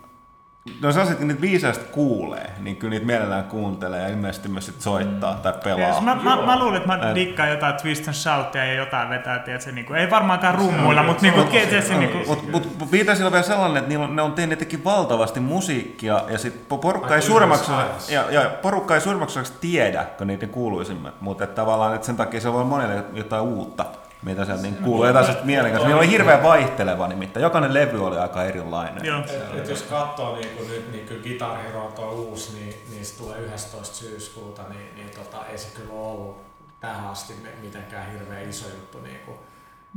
[0.82, 4.66] No se on että niitä viisaasti kuulee, niin kyllä niitä mielellään kuuntelee ja ilmeisesti myös
[4.66, 5.92] sit soittaa tai pelaa.
[5.92, 9.10] Siis mä, mä, mä, luulen, että mä Et- dikkaan jotain twist and shoutia ja jotain
[9.10, 12.52] vetää, tiedätkö, niin kuin, ei varmaankaan rummuilla, mutta niin on kuin, tiedätkö, niin kuin, Mutta
[12.52, 12.92] mut, mut
[13.26, 17.16] on vielä sellainen, että niillä on, ne on tehnyt jotenkin valtavasti musiikkia ja sit porukka
[17.16, 18.14] ei ajassa.
[18.14, 22.16] ja, ja porukka ei suurimmaksi osaksi tiedä, kun niiden kuuluisimmat, mutta että tavallaan että sen
[22.18, 23.86] takia se voi olla monelle jotain uutta,
[24.26, 25.88] mitä sieltä niin kuuluu, jotain sellaista mielenkiintoista.
[25.88, 29.06] Niillä oli hirveän vaihteleva nimittäin, jokainen levy oli aika erilainen.
[29.06, 29.20] joo.
[29.20, 33.06] Et, et jos katsoo niin kuin nyt, niin kyllä Guitar Hero on uusi, niin, niin
[33.06, 33.96] se tulee 11.
[33.96, 36.38] syyskuuta, niin, niin tota, ei se kyllä ollut
[36.80, 39.38] tähän asti mitenkään hirveän iso juttu niin kuin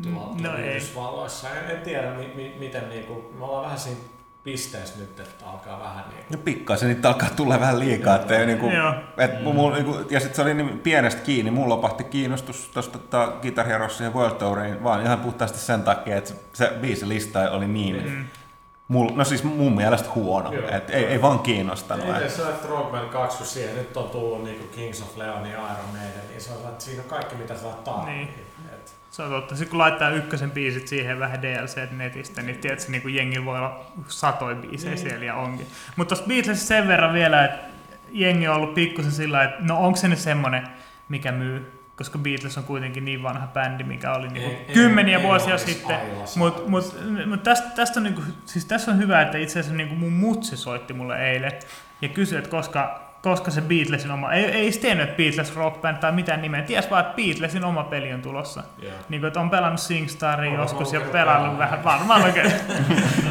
[0.02, 0.68] tuolla No no ei.
[0.68, 1.50] Yhdysvalloissa.
[1.50, 4.00] En, en tiedä, mi, mi, miten niin kuin, me ollaan vähän siinä
[4.44, 8.38] pisteessä nyt, että alkaa vähän niin kuin, No pikkaisen niitä alkaa tulla vähän liikaa, että
[8.38, 8.70] ei niinku,
[9.18, 13.32] et mulla, niinku, ja sitten se oli niin pienestä kiinni, mulla lopahti kiinnostus tuosta tota,
[13.42, 17.66] Guitar Hero siihen World Touriin, vaan ihan puhtaasti sen takia, että se, se biisilista oli
[17.68, 18.24] niin, Mm.
[18.88, 20.68] mul, no siis mun mielestä huono, Joo.
[20.68, 22.06] että ei, ei vaan kiinnostanut.
[22.06, 25.16] Ei, Et, se on, Band 2, kun siihen nyt on tullut niin kuin Kings of
[25.16, 28.14] Leon ja Iron Maiden, niin se on, että siinä on kaikki mitä sä tarvitset.
[28.14, 28.47] Niin.
[29.10, 29.56] Se on totta.
[29.56, 33.58] Sitten kun laittaa ykkösen biisit siihen vähän DLC netistä, niin tiedätkö, niin kuin jengi voi
[33.58, 35.02] olla satoi biisejä Niin.
[35.08, 35.66] siellä ja onkin.
[35.96, 37.58] Mutta tuosta Beatlesista sen verran vielä, että
[38.10, 40.68] jengi on ollut pikkusen sillä että no onko se nyt semmonen,
[41.08, 41.72] mikä myy?
[41.96, 45.50] Koska Beatles on kuitenkin niin vanha bändi, mikä oli niinku Ei- ei- kymmeniä ei vuosia
[45.50, 45.96] olisi sitten.
[46.36, 49.94] Mutta mut, mut tästä, tästä, on niinku, siis tässä on hyvä, että itse asiassa niinku
[49.94, 51.52] mun mutsi soitti mulle eilen
[52.02, 55.96] ja kysyi, että koska, koska se Beatlesin oma, ei, ei tiennyt, että Beatles Rock Band
[55.96, 58.62] tai mitään nimeä, ties vaan, että Beatlesin oma peli on tulossa.
[58.82, 58.92] Joo.
[59.08, 62.52] Niin kuin, että on pelannut SingStaria joskus ja pelannut vähän, varmaan oikein.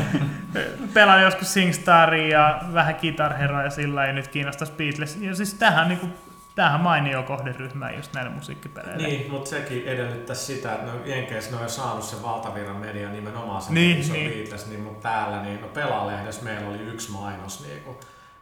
[0.94, 5.18] pelannut joskus SingStaria ja vähän Guitar Heroa ja sillä ja nyt kiinnostaisi Beatles.
[5.22, 6.14] Ja siis tämähän, niin kuin,
[6.56, 9.08] tämähän mainio kohderyhmä just näille musiikkipeleille.
[9.08, 13.14] Niin, mutta sekin edellyttäisi sitä, että no, Jenkeissä ne on jo saanut sen valtavirran median
[13.14, 14.32] nimenomaan sen Niin, iso niin.
[14.32, 18.00] Beatles, niin mutta täällä niin, no Pelalehdessä meillä oli yksi mainos niinku,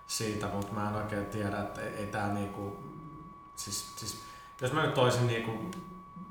[0.08, 2.78] siitä, mutta mä en oikein tiedä, että ei, ei tää niinku,
[3.56, 4.22] siis, siis
[4.62, 5.52] jos mä nyt toisin niinku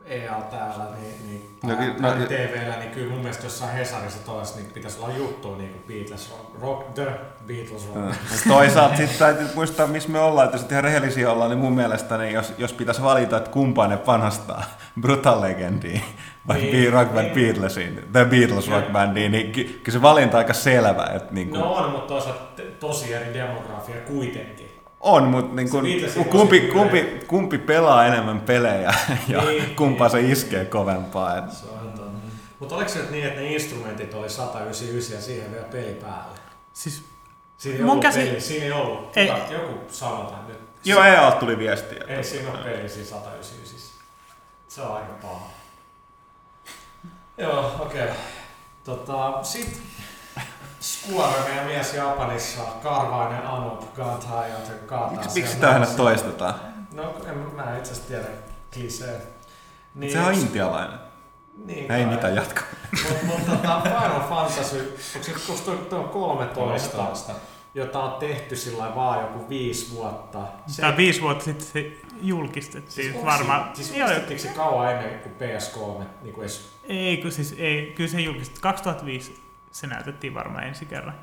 [0.05, 3.73] EA täällä, niin, niin No no, ky- no, no, TVllä, niin kyllä mun mielestä jossain
[3.73, 8.07] Hesarissa tois, niin pitäisi olla juttu niin kuin Beatles rock, rock, The Beatles rock.
[8.31, 11.73] Mut Toisaalta sitten täytyy muistaa, missä me ollaan, että jos ihan rehellisiä ollaan, niin mun
[11.73, 14.65] mielestä niin jos, jos pitäisi valita, että kumpaan ne panostaa,
[15.01, 16.03] Brutal Legendiin
[16.48, 17.35] vai Niin, niin, rock band niin.
[17.35, 21.11] Beatlesiin, tai Beatles rock bandiin, niin ky- kyllä se valinta on aika selvä.
[21.16, 24.70] Että niin kuin, No on, mutta toisaalta tosi eri demografia kuitenkin.
[25.00, 28.94] on, mutta niin kuin, Se kumpi, tosi kumpi, kumpi pelaa enemmän pelejä
[29.28, 30.33] ja Niin, kumpaa se niin.
[30.33, 31.38] iskee kovempaa.
[31.38, 32.11] Et, Se on totta.
[32.59, 36.38] Mutta oliko se nyt niin, että ne instrumentit oli 199 ja siihen vielä peli päälle?
[36.72, 37.04] Siis
[37.59, 39.16] Siinä ei Mun ollut käsi- peli, siinä ei ollut.
[39.16, 39.26] Ei.
[39.28, 40.59] Kuka, joku sanotaan nyt.
[40.85, 42.04] joo, EA tuli viestiä.
[42.09, 43.78] Ei siinä ole peli siinä 199.
[44.68, 45.50] Se on aika paha.
[47.38, 48.03] Joo, okei.
[48.05, 48.14] Okay.
[48.85, 49.83] Tota, sit
[50.81, 56.55] Square, meidän mies Japanissa, Karvainen Anup, Gantai, joten kaataa Miksi, siellä miksi sitä aina toistetaan?
[56.92, 58.27] No, en, mä en itse asiassa tiedä
[58.75, 59.23] klisee.
[59.94, 60.99] Niin, Sehän on intialainen.
[61.64, 62.07] Niin, Ei kai.
[62.07, 62.64] mitään jatkoa.
[63.09, 67.33] Mutta mut, tota, Final Fantasy, onko se toi on 13, 13.
[67.75, 70.38] jota on tehty sillä vaan joku viisi vuotta.
[70.77, 72.92] Tämä viisi vuotta sitten se julkistettiin.
[72.92, 76.05] siis Siis varmaan, se- Siis joo, julkistettiinko se kauan ennen kuin PS3?
[76.23, 78.62] Niin kuin edes, ei, kun siis ei, kyllä se julkistettiin.
[78.62, 81.14] 2005 se näytettiin varmaan ensi kerran.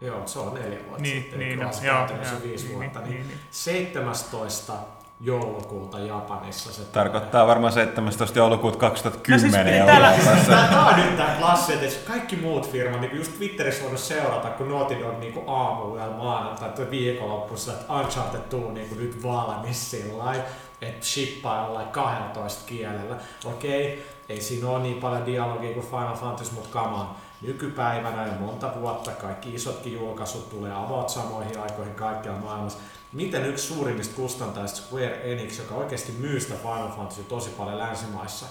[0.00, 1.38] joo, se on neljä vuotta Niin, sitten.
[1.38, 3.00] niin, no, se joo, joo, viisi niin, vuotta.
[3.00, 3.38] niin, Niin, niin.
[3.50, 4.72] 17.
[5.20, 8.38] joulukuuta Japanissa se Tarkoittaa varmaan 17.
[8.38, 10.50] joulukuuta 2010 No siis Euroopassa.
[10.52, 14.48] Tää, tää on nyt tää klassi, että kaikki muut firmat, niin just Twitterissä voinut seurata,
[14.48, 19.90] kun Naughty Dog niin aamulla maanantai tai viikonloppussa, että Uncharted tuu niin kuin nyt valmis
[19.90, 20.44] sillä lailla,
[20.82, 23.16] että shippaa jollain 12 kielellä.
[23.44, 27.08] Okei, ei siinä ole niin paljon dialogia kuin Final Fantasy, mutta on.
[27.42, 32.78] Nykypäivänä jo monta vuotta kaikki isotkin julkaisut tulee about samoihin aikoihin kaikkialla maailmassa.
[33.12, 38.46] Miten yksi suurimmista kustantajista Square Enix, joka oikeasti myy sitä Final Fantasy tosi paljon länsimaissa,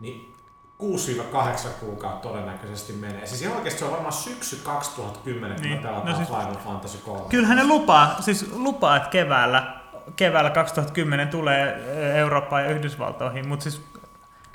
[0.00, 0.34] niin
[0.82, 3.26] 6-8 kuukautta todennäköisesti menee.
[3.26, 5.76] Siis ihan oikeasti se on varmaan syksy 2010, kun Niin.
[5.76, 7.24] me pelataan No siis- Final Fantasy 3.
[7.28, 9.74] Kyllähän ne lupaa, siis lupaa, että keväällä,
[10.16, 11.82] keväällä 2010 tulee
[12.18, 13.82] Eurooppaan ja Yhdysvaltoihin, mutta siis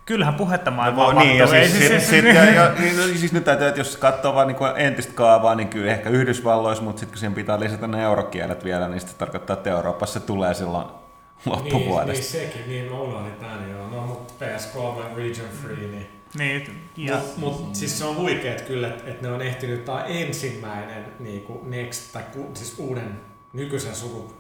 [0.08, 1.70] kyllähän puhetta maailmaa No, niin, ja mahtuu.
[1.70, 4.58] siis, sit, sit, ja, ja, niin, no, siis nyt täytyy, että jos katsoo vaan niin
[4.76, 8.88] entistä kaavaa, niin kyllä ehkä Yhdysvalloissa, mutta sitten kun siihen pitää lisätä ne eurokielet vielä,
[8.88, 10.88] niin se tarkoittaa, että Euroopassa tulee silloin
[11.46, 12.38] niin, loppuvuodesta.
[12.38, 13.88] niin, sekin, niin mä unohdin tän joo.
[13.88, 18.88] No mutta PS3 region free, niin Niin, ja, Mutta mut, siis se on huikeet kyllä,
[18.88, 23.20] että et ne on ehtinyt, on ensimmäinen niinku Next, tai ku, siis uuden
[23.54, 24.34] nykyisen suku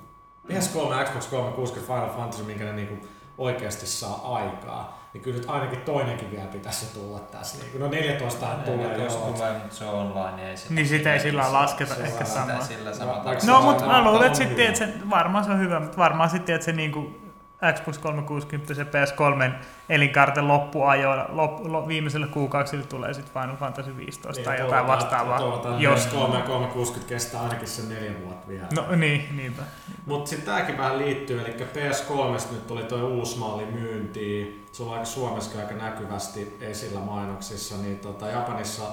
[0.48, 5.08] PS3 Xbox 360 Final Fantasy, minkä ne niinku oikeasti saa aikaa.
[5.14, 7.58] Niin kyllä nyt ainakin toinenkin vielä pitäisi jo tulla tässä.
[7.58, 10.74] Niinku, no 14 tulee jos tulee, mutta se on online, niin ei sitä...
[10.74, 12.62] niin sitä ei sillä lailla lasketa se ehkä samaa.
[12.62, 12.92] Sillä
[13.46, 16.30] No, No, mutta mä luulen, että sitten, että se, varmaan se on hyvä, mutta varmaan
[16.30, 17.27] sitten, että se niinku
[17.76, 19.52] Xbox 360 se PS3
[19.90, 24.88] elinkaarten loppuajoilla, lop, lop, viimeisellä kuukausilla tulee sitten Final Fantasy 15 tai Niin, jotain toivotaan,
[24.88, 25.40] vastaavaa.
[25.40, 28.68] Toivotaan, Jos, jos 3 360 kestää ainakin sen neljä vuotta vielä.
[28.76, 29.62] no niin, niinpä.
[30.06, 34.66] Mutta sitten tämäkin vähän liittyy, eli PS3 nyt tuli tuo uusi malli myyntiin.
[34.72, 38.84] Se on aika Suomessa aika näkyvästi esillä mainoksissa, niin tota, Japanissa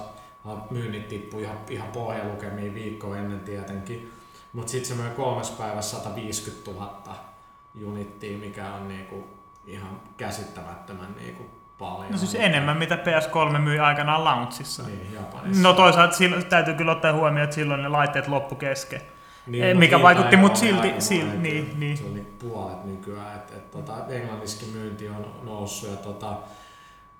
[0.69, 4.11] myynnit tippui ihan, ihan pohjalukemiin viikko ennen tietenkin.
[4.53, 7.34] Mutta sitten se möi kolmes päivässä 150 000
[7.83, 9.27] unittia, mikä on niinku
[9.65, 11.43] ihan käsittämättömän niinku
[11.77, 12.11] paljon.
[12.11, 14.83] No siis enemmän mitä PS3 myi aikanaan launchissa.
[14.83, 15.63] Niin, Japanissa.
[15.63, 19.01] No toisaalta silloin, täytyy kyllä ottaa huomioon, että silloin ne laitteet loppu kesken.
[19.47, 21.97] Niin, Eh, mut mikä vaikutti, ero mut on silti- aika sil- monen niin, niin.
[21.97, 26.27] Se on niin puolet nykyään, että et, tota, Englannissakin myynti on noussut ja tota,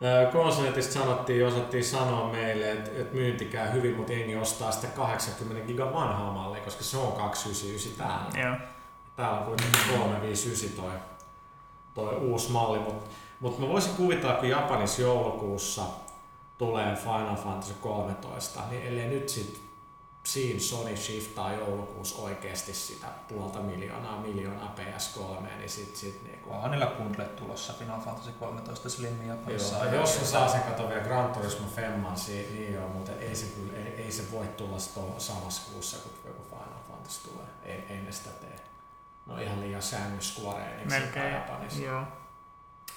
[0.03, 4.87] ää, Konsolitista sanottiin, osattiin sanoa meille, että et myynti käy hyvin, mutta jengi ostaa sitä
[4.87, 8.47] 80 gigan vanhaa mallia, koska se on 299 täällä.
[8.47, 8.55] Joo.
[9.15, 10.93] Täällä on kuitenkin 359 toi,
[11.93, 15.81] toi uusi malli, mutta mut mä voisin kuvitella, kun Japanissa joulukuussa
[16.57, 19.65] tulee Final Fantasy 13, niin ellei nyt sit
[20.23, 26.51] siinä Sony shiftaa joulukuussa oikeasti sitä puolta miljoonaa, miljoonaa PS3, niin sit, sit niinku...
[26.51, 29.75] Onhan niillä bundlet tulossa Final Fantasy 13 Slim Japanissa.
[29.75, 33.35] Joo, ja jos ne saa sen kato vielä Gran Turismo Femman, niin joo, mutta ei
[33.35, 34.79] se, kyllä, ei, ei se voi tulla
[35.17, 37.47] samassa kuussa, kun joku Final Fantasy tulee.
[37.63, 38.64] Ei, ei ne sitä tee.
[39.25, 39.81] No ihan liian
[40.81, 41.33] Enixiltä Melkein.
[41.33, 41.81] Japanissa.
[41.81, 42.03] Joo.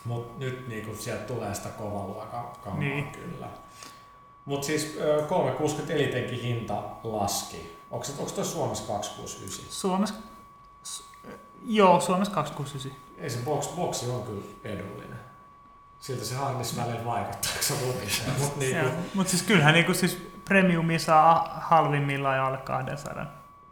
[0.04, 3.06] Mut nyt niinku sieltä tulee sitä kovan luokan kamaa Niin.
[3.12, 3.46] kyllä.
[4.44, 7.78] Mut siis ö, 360 Elitenkin hinta laski.
[7.90, 9.64] Onko, se, onko toi Suomessa 269?
[9.70, 10.14] Suomessa,
[11.66, 13.00] joo, Suomessa 269.
[13.18, 15.18] Ei se box, boxi on kyllä edullinen.
[16.00, 18.26] Siltä se hardis välillä vaikuttaa, kun se lutisee.
[18.38, 18.90] Mut niinku.
[19.14, 23.26] Mutta siis kyllähän niinku siis premiumi saa halvimmillaan alle 200.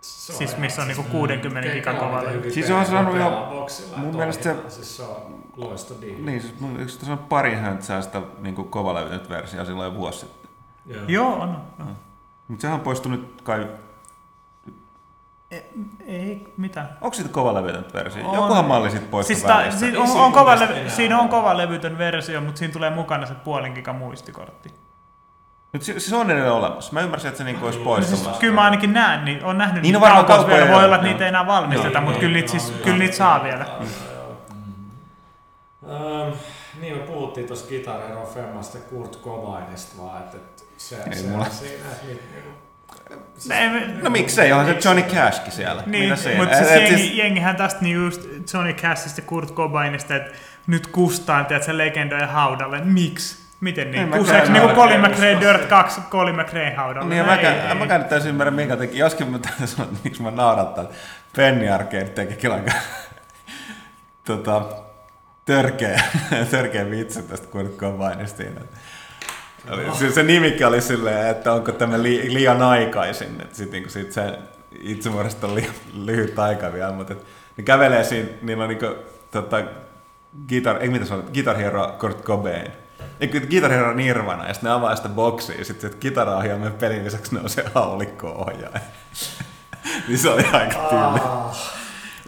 [0.07, 2.39] se Siis missä on niinku mm, 60 ke- gigan kelaa, kova miten levy.
[2.41, 3.67] hyvin Siis on saanut jo-
[3.97, 4.57] mun mielestä se-.
[4.71, 6.23] Siis se on loistodiili.
[6.23, 10.51] Niin, siis mun yksi tässä on pari höntsää sitä niin kovalevynyt versiota silloin vuosi sitten.
[10.87, 11.03] Joo.
[11.09, 11.57] Joo, on.
[11.81, 11.97] on.
[12.49, 13.67] Mutta sehän on poistunut kai
[16.07, 16.87] Ei, mitä?
[17.01, 18.29] Onko siitä kova levytön versio?
[18.29, 18.35] On.
[18.35, 19.81] Jokuhan malli sit pois Siis siis ta, välistä.
[19.81, 22.91] siis Ei on, siinä on kova levy, siinä on kova levytön versio, mutta siinä tulee
[22.91, 24.71] mukana se puolen gigan muistikortti.
[25.77, 26.93] Nyt si- siis on edelleen olemassa.
[26.93, 28.25] Mä ymmärsin, että se niinku olisi No poistumassa.
[28.31, 30.59] siis, kyllä mä ainakin näen, niin on nähnyt Niin, niitä no kaupoissa vielä.
[30.61, 31.13] kaupoja, Voi olla, että joo.
[31.13, 33.17] niitä ei enää valmisteta, Niin, mutta niin, kyllä niitä, niin, siis, niin, kyllä niin, niitä
[33.17, 33.65] saa niin, vielä.
[35.91, 36.33] Ähm,
[36.81, 38.01] niin me puhuttiin tuossa Guitar
[38.35, 40.37] Femmasta Kurt Cobainista vaan, että,
[40.77, 41.45] se, Ei se mulla.
[41.45, 42.51] on siinä, nyt, niinku,
[43.39, 43.55] siis,
[44.03, 45.83] No miksei, onhan se Johnny Cashkin siellä.
[45.87, 46.09] Niin,
[46.39, 48.21] mutta siis jengi, jengihän tästä niin just
[48.55, 50.31] Johnny Cashista ja Kurt Cobainista, että
[50.67, 52.81] nyt kustaan, tiedät, se legendojen haudalle.
[52.81, 53.46] Miksi?
[53.61, 54.11] Miten En niin?
[54.11, 54.69] Kuseeko niinku.
[54.69, 57.09] Colin McRae Dirt 2 Colin McRae haudalle?
[57.15, 58.99] Niin, No ei, mäkään nyt täysin ymmärrä, minkä teki.
[58.99, 60.85] Joskin mä täytyy sanoa, että miksi mä naurattaa.
[60.85, 60.97] että
[61.37, 62.73] Penny Arcade teki kyllä aika
[64.27, 64.63] tota,
[65.45, 66.03] törkeä,
[66.51, 68.43] törkeä vitsi tästä Kurt Cobainista.
[69.71, 73.41] Oli- Se, se nimikin oli silleen, että onko tämä li, liian aikaisin.
[73.41, 74.39] Että sit, niinku, sit se
[74.81, 75.71] itsemurhasta on li,
[76.05, 77.25] lyhyt aika vielä, mutta et,
[77.57, 78.87] ne kävelee siinä, niillä on niinku,
[79.31, 79.63] tota,
[80.49, 82.73] guitar, ei mitä se on, Guitar Hero Kurt Cobain.
[83.21, 86.71] Ei, kun Guitar Hero Nirvana, ja sitten ne avaa sitä boksia, ja sitten se kitaraohjaamme
[86.71, 88.81] pelin lisäksi nousee haulikko-ohjaaja.
[90.09, 91.21] niin se oli aika tyyli.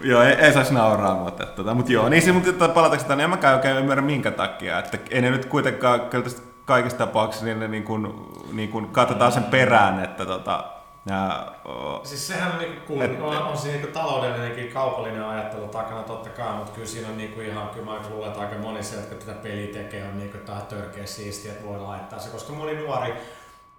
[0.03, 3.25] Joo, ei, ei saisi nauraa, mutta, tota, mutta joo, niin se, mutta tota, palataanko tänne,
[3.25, 7.45] en mäkään oikein ymmärrä minkä takia, että ei ne nyt kuitenkaan, kyllä tästä kaikissa tapauksissa
[7.45, 8.15] niin ne niin kuin,
[8.53, 10.65] niin kuin katsotaan sen perään, että tota,
[11.09, 15.69] nää, o, Siis sehän on, niinku cool, Et- on, on siinä niinku taloudellinenkin kaupallinen ajattelu
[15.69, 18.83] takana totta kai, mutta kyllä siinä on niinku ihan, kyllä mä luulen, että aika moni
[18.83, 22.53] se, jotka tätä peliä tekee, on niinku tää törkeä siistiä, että voi laittaa se, koska
[22.53, 23.15] moni nuori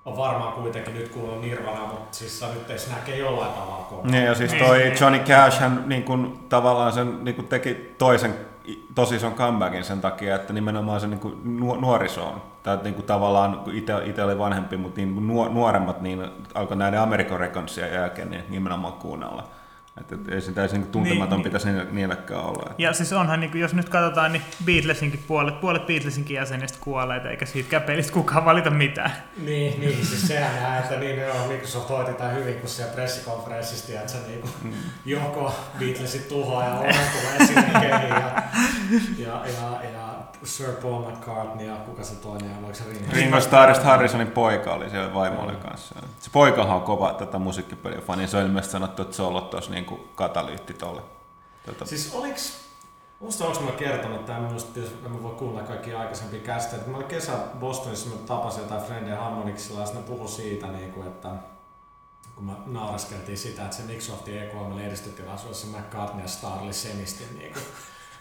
[0.06, 4.02] on varmaan kuitenkin nyt kuullut Nirvana, mutta siis saa nyt edes näkee jollain tavalla.
[4.04, 4.94] Niin, ja siis Niin, toi.
[5.02, 8.36] Johnny Cash hän niin kuin, tavallaan sen niin kuin teki toisen
[8.96, 11.36] tosi ison comebackin sen takia, että nimenomaan se niin kuin
[11.82, 17.02] nuorisoon, tai niin kuin tavallaan kun itse, oli vanhempi, mutta niin nuoremmat niin alkoi näiden
[17.02, 19.44] American Recordsia jälkeen niin nimenomaan kuunnella.
[20.00, 22.70] Että et, ei se täysin niin tuntematon Niin, niin, pitäisi niillekään olla.
[22.70, 22.82] Että.
[22.82, 27.46] Ja siis onhan, niin jos nyt katsotaan, niin Beatlesinkin puolet, puolet Beatlesinkin jäsenistä kuolleita, eikä
[27.46, 29.12] siitäkään pelistä kukaan valita mitään.
[29.38, 33.94] Niin, niin, siis sehän nähdään, että niin joo, Microsoft hoiti tämän hyvin, kun siellä pressikonferenssissa,
[33.94, 34.72] että se niinku, Mm.
[35.06, 38.44] joko Beatlesit tuhoaa ja tulee esimerkkeihin ja,
[39.18, 39.99] ja, ja, ja
[40.44, 43.12] Sir Paul McCartney ja kuka se toinen on, oliko se Ringo?
[43.14, 45.96] Ringo Starrista Harrisonin poika oli siellä vaimolle kanssa.
[46.20, 49.50] Se poikahan on kova tätä musiikkipeliä fani, se on ilmeisesti sanottu, että se on ollut
[49.50, 51.02] tuossa niin katalyytti tolle.
[51.66, 52.60] Tota, Siis oliks,
[53.20, 56.84] musta onko mä kertonut tämän, minusta pitäisi, mä voi kuunnella kaikki aikaisempia käsitteitä.
[56.84, 60.68] Kun mä olin kesä Bostonissa, mä tapasin jotain Friendien Harmonicsilla ja sitten ne puhui siitä,
[60.68, 61.30] niin kuin, että
[62.36, 67.54] kun mä nauraskeltiin sitä, että se Microsoftin E3 lehdistötilaisuudessa McCartney ja Star oli semisti niin
[67.54, 67.64] kuin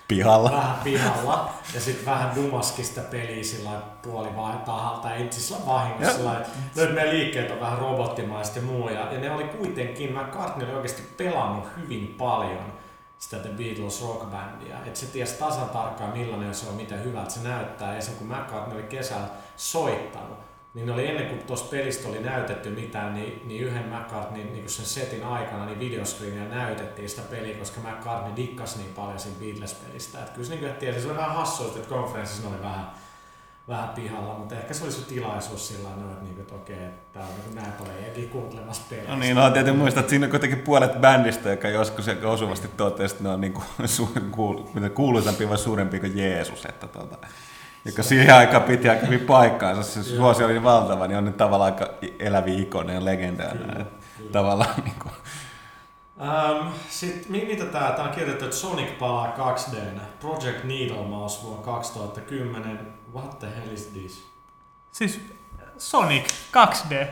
[0.08, 0.50] pihalla.
[0.50, 3.70] vähän pihalla ja sitten vähän dumaski sitä peliä sillä
[4.02, 4.28] puoli
[4.66, 8.88] tahalta, ei siis vahingossa sillä että meidän liikkeet on vähän robottimaista ja muu.
[8.88, 12.72] Ja, ja ne oli kuitenkin, McCartney oli oikeasti pelannut hyvin paljon
[13.18, 14.78] sitä The Beatles rockbändiä.
[14.86, 17.94] Että se tiesi tasan tarkkaan millainen se on, miten hyvältä se näyttää.
[17.94, 20.38] Ja sen kun McCartney oli kesällä soittanut,
[20.78, 24.86] niin oli ennen kuin tuosta pelistä oli näytetty mitään, niin, niin yhden McCartney niin sen
[24.86, 30.18] setin aikana niin videoscreenillä näytettiin sitä peliä, koska McCartney dikkasi niin paljon siinä Beatles-pelistä.
[30.18, 32.90] Että kyllä se, niin kuin, tiesi, se oli vähän hassua, että konferenssissa oli vähän,
[33.68, 37.12] vähän pihalla, mutta ehkä se oli se tilaisuus sillä tavalla, että, niin, että okei, että
[37.12, 39.12] täällä on niin näin paljon jengiä kuuntelemassa pelistä.
[39.12, 42.68] No niin, no täytyy muistaa, että siinä on kuitenkin puolet bändistä, joka joskus aika osuvasti
[42.76, 44.62] totesi, että ne on niin kuin, su, kuul,
[44.94, 46.64] kuuluisampi vai suurempi kuin Jeesus.
[46.64, 47.16] Että tota,
[47.84, 49.82] joka siihen aikaan piti aika hyvin paikkaansa.
[49.82, 53.50] Se suosi oli valtava, niin on nyt tavallaan aika eläviä ikoneja ja legendoja.
[53.50, 53.84] Kyllä,
[54.32, 55.12] Tavallaan niin kuin,
[56.20, 59.76] Um, Sitten mitä tää, tää on kirjoitettu, että Sonic palaa 2D.
[60.20, 62.78] Project Needle Mouse vuonna 2010.
[63.14, 64.26] What the hell is this?
[64.92, 65.20] Siis
[65.78, 67.06] Sonic 2D.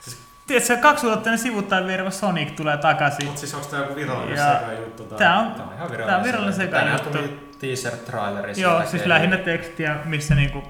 [0.00, 3.26] Siis- Tiedätkö, kaksiulotteinen sivuttajan vierellä Sonic tulee takaisin.
[3.26, 5.04] Mut siis onks tää joku virallinen Ja seka juttu?
[5.04, 5.18] Tai...
[5.18, 7.18] Tää on, Tämä on ihan tää on virallinen Tänään sekajuttu.
[7.18, 8.60] tuli teaser-traileri.
[8.60, 10.62] Joo, siis lähinnä tekstiä, missä niinku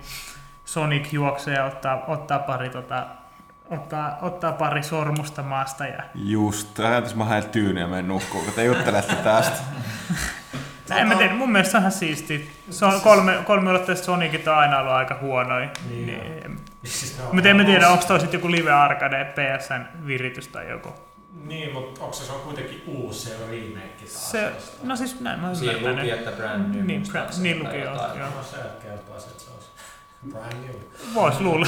[0.64, 3.06] Sonic juoksee ja ottaa, ottaa pari tota,
[3.70, 8.54] ottaa, ottaa pari sormusta maasta ja just, ajatus mä haen tyyniä ja menen nukkuun, kun
[8.54, 9.56] te juttelette tästä.
[10.96, 12.50] en mä tiedä, mun mielestä se on ihan siisti.
[12.70, 15.68] Se on kolme, kolme ulotteista Sonicit on aina ollut aika huonoja.
[15.90, 16.60] Niin Niin.
[17.26, 21.07] On- Mutta en mä tiedä, onko toi sit joku live arcade PSN viritys tai joku.
[21.32, 24.30] Niin, mutta onko se, se on kuitenkin uusi, se on remake taas.
[24.30, 24.52] Se,
[24.82, 26.86] no siis näin mä oon Siinä luki, että brand new.
[26.86, 28.30] Niin, muistaakseni, niin luki, joo, joo.
[28.36, 29.68] No se kertoisi, että se olisi
[30.32, 30.76] brand new.
[31.14, 31.66] Vois luulla.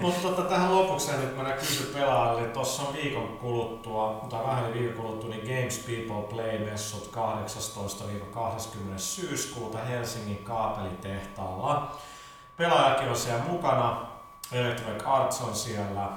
[0.00, 5.02] Mutta tota, tähän lopuksi nyt mä kysyn pelaajalle, tuossa on viikon kuluttua, tai vähän viikon
[5.02, 7.10] kuluttua, niin Games People Play-messut
[8.36, 8.98] 18-20.
[8.98, 11.96] syyskuuta Helsingin kaapelitehtaalla.
[12.56, 14.06] Pelaajakin on siellä mukana,
[14.52, 16.08] Electronic Arts on siellä,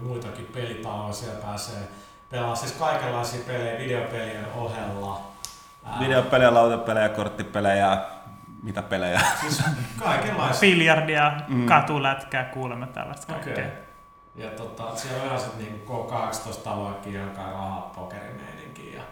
[0.00, 1.88] muitakin pelitaloja siellä pääsee
[2.30, 5.20] pelaa siis kaikenlaisia pelejä videopelien ohella.
[6.00, 7.98] Videopelejä, lautapelejä, korttipelejä,
[8.62, 9.20] mitä pelejä.
[9.40, 9.62] Siis
[9.98, 10.60] kaikenlaisia.
[10.60, 11.66] Biljardia, Mm.
[11.66, 13.44] katulätkää, kuulemme tällaista Okei.
[13.44, 13.70] kaikkea.
[14.34, 19.02] Ja tota, siellä on ihan sit niinku K18 taloakin joka rahaa pokerimeininkiä ja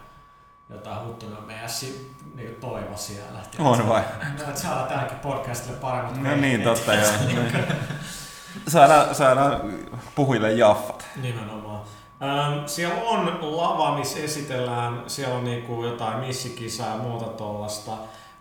[0.71, 3.39] jotain huttunen messi niinku toivo siellä.
[3.59, 4.03] On vai?
[4.39, 7.05] No, että saadaan tälläkin podcastille paremmat No niin, totta joo.
[8.69, 9.61] Saadaan, saadaan
[10.15, 11.05] puhujille jaffat.
[11.23, 11.81] Nimenomaan.
[12.23, 17.93] Ähm, siellä on lava, missä esitellään, siellä on niinku jotain missikisaa ja muuta tollasta.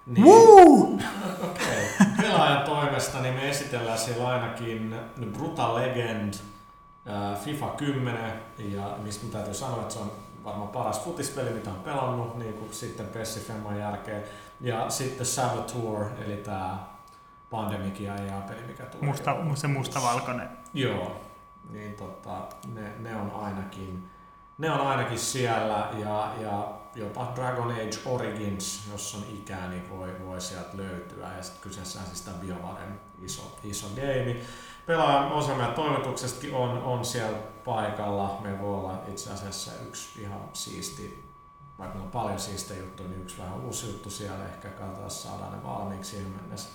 [0.06, 1.00] Niin, Woo!
[1.44, 1.88] Okei.
[2.22, 4.96] Pelaajan toimesta niin me esitellään siellä ainakin
[5.34, 10.12] Brutal Legend, äh, FIFA 10, ja mistä mun täytyy sanoa, että se on
[10.44, 14.24] varmaan paras futispeli, mitä on pelannut, niin kuin sitten Pessi Femman jälkeen.
[14.62, 16.78] Ja sitten Saboteur, eli tämä
[17.54, 19.06] Pandemicia ja peli, mikä tulee.
[19.06, 20.50] Musta, se mustavalkoinen.
[20.74, 21.22] Joo,
[21.70, 24.10] niin tota, ne, ne, on ainakin,
[24.58, 30.26] ne on ainakin siellä ja, ja jopa Dragon Age Origins, jos on ikää, niin voi,
[30.26, 31.28] voi sieltä löytyä.
[31.38, 34.36] Ja sitten kyseessä on siis tämä BioVaren iso, iso game.
[34.86, 38.40] Pelaajan osa meidän toimituksestakin on, on siellä paikalla.
[38.42, 41.24] Me voi olla itse asiassa yksi ihan siisti,
[41.80, 44.46] vaikka on paljon siistejä juttuja, niin yksi vähän uusi juttu siellä.
[44.46, 46.70] Ehkä katsotaan, saadaan ne valmiiksi mennessä.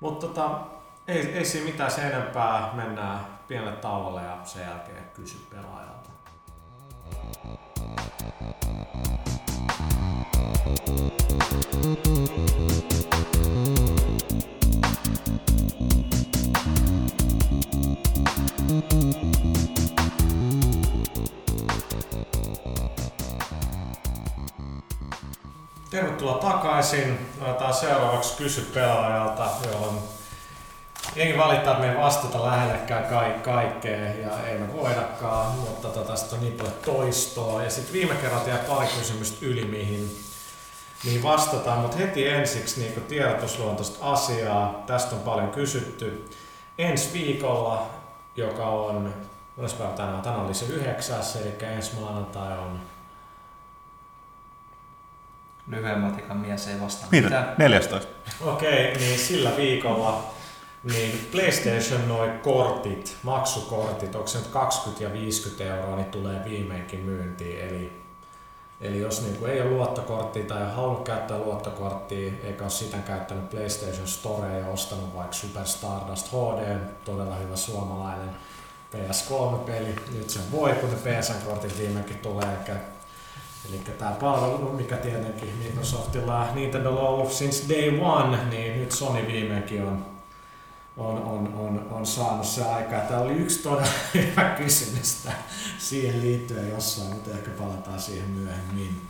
[0.00, 0.60] Mutta tota,
[1.08, 2.70] ei, ei siinä mitään sen enempää.
[2.74, 6.10] Mennään pienelle tauolle ja sen jälkeen kysy pelaajalta.
[25.94, 27.18] Tervetuloa takaisin.
[27.40, 29.98] Otetaan seuraavaksi kysy pelaajalta, johon
[31.16, 36.16] jengi valittaa, että me ei vastata lähellekään ka- kaikkea ja ei me voidakaan, mutta tota,
[36.16, 37.62] sitten on niin paljon toistoa.
[37.62, 40.16] Ja sitten viime kerralla jäi pari kysymystä yli, mihin,
[41.04, 44.82] mihin vastataan, mutta heti ensiksi niin tiedotusluontoista asiaa.
[44.86, 46.30] Tästä on paljon kysytty.
[46.78, 47.86] Ensi viikolla,
[48.36, 49.14] joka on,
[49.78, 52.93] päivä tänään, tänään oli se yhdeksäs, eli ensi maanantai on
[55.66, 57.26] Lyhyen matikan mies ei vastaa Mitä?
[57.26, 57.54] mitään.
[57.58, 58.08] 14.
[58.40, 60.34] Okei, niin sillä viikolla
[60.84, 67.00] niin PlayStation noi kortit, maksukortit, onko se nyt 20 ja 50 euroa, niin tulee viimeinkin
[67.00, 67.60] myyntiin.
[67.60, 67.92] Eli,
[68.80, 73.50] eli jos niinku ei ole luottokorttia tai ei halunnut käyttää luottokorttia, eikä ole sitä käyttänyt
[73.50, 78.30] PlayStation Storea ja ostanut vaikka Super Stardust HD, todella hyvä suomalainen
[78.94, 79.96] PS3-peli.
[80.18, 82.48] Nyt se voi, kun ne PSN-kortit viimeinkin tulee.
[82.68, 82.93] Eli
[83.68, 88.92] Eli tämä palvelu, mikä tietenkin Microsoftilla ja Nintendolla on ollut since day one, niin nyt
[88.92, 90.06] Sony viimeinkin on,
[90.96, 93.00] on, on, on, on saanut se aikaa.
[93.00, 95.28] Tämä oli yksi todella hyvä kysymys
[95.78, 99.00] siihen liittyen jossain, mutta ehkä palataan siihen myöhemmin.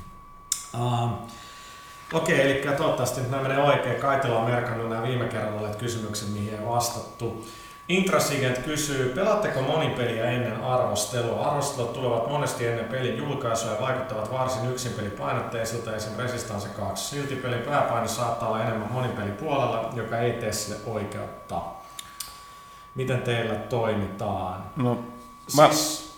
[0.75, 1.11] Um,
[2.13, 4.01] Okei, eli toivottavasti nyt nämä menee oikein.
[4.01, 7.47] Kaitella on merkannut nämä viime kerralla olleet kysymykset, mihin ei vastattu.
[7.89, 11.49] Intrasigent kysyy, pelaatteko monipeliä ennen arvostelua?
[11.49, 16.13] Arvostelut tulevat monesti ennen pelin julkaisua ja vaikuttavat varsin yksinpelipainotteisilta, esim.
[16.19, 17.09] Resistance 2.
[17.09, 21.61] Silti pelin pääpaino saattaa olla enemmän monipelipuolella, joka ei tee sille oikeutta.
[22.95, 24.63] Miten teillä toimitaan?
[24.77, 24.99] No,
[25.57, 26.15] Mä- Siis,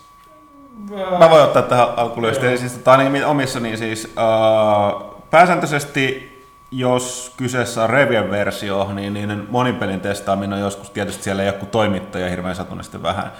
[1.19, 2.57] Mä voin ottaa tähän alkuun lyhyesti.
[2.57, 6.36] Siis, tota, ainakin omissa, niin siis äh, pääsääntöisesti
[6.71, 12.29] jos kyseessä on Revien versio, niin niiden monipelin testaaminen on joskus tietysti siellä kuin toimittaja
[12.29, 13.31] hirveän satunnaisesti vähän.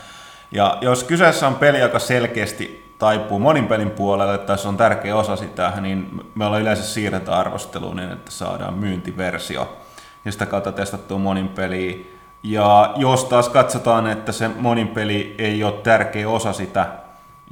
[0.51, 5.15] Ja jos kyseessä on peli, joka selkeästi taipuu monin pelin puolelle, tai se on tärkeä
[5.15, 9.77] osa sitä, niin me ollaan yleensä siirretä arvosteluun niin, että saadaan myyntiversio
[10.25, 11.97] ja sitä kautta testattua monin peliä.
[12.43, 16.87] Ja jos taas katsotaan, että se monin peli ei ole tärkeä osa sitä,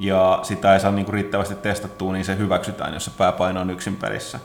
[0.00, 3.96] ja sitä ei saa niinku riittävästi testattua, niin se hyväksytään, jos se pääpaino on yksin
[3.96, 4.40] pelissä.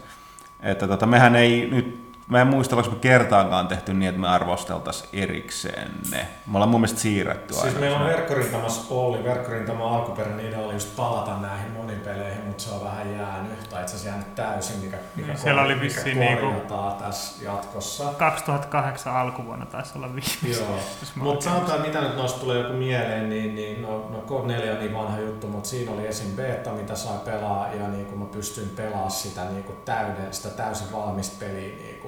[0.61, 4.27] Että tota, mehän ei nyt, mä en muista, onko me kertaankaan tehty niin, että me
[4.27, 6.17] arvosteltaisiin erikseen ne.
[6.47, 7.79] Me ollaan mun mielestä siirretty Siis aina.
[7.79, 12.83] meillä on verkkorintamassa Olli, verkkorintama alkuperäinen idea oli just palata näihin monipeleihin, mutta se on
[12.83, 16.45] vähän jäänyt, tai itse asiassa jäänyt täysin, mikä, mikä, Niin, siellä oli mikä vissiin niinku-
[16.45, 18.03] korjataan tässä jatkossa.
[18.17, 20.59] 2008 alkuvuonna taisi olla viimeis.
[20.59, 20.79] Joo,
[21.15, 24.79] mutta sanotaan, mitä nyt noista tulee joku mieleen, niin, niin no, no Code 4 on
[24.79, 26.31] niin vanha juttu, mutta siinä oli esim.
[26.35, 30.49] beta, mitä sai pelaa, ja niin kuin mä pystyin pelaamaan sitä, niin kuin täyden, sitä
[30.49, 32.00] täysin valmista peliä niin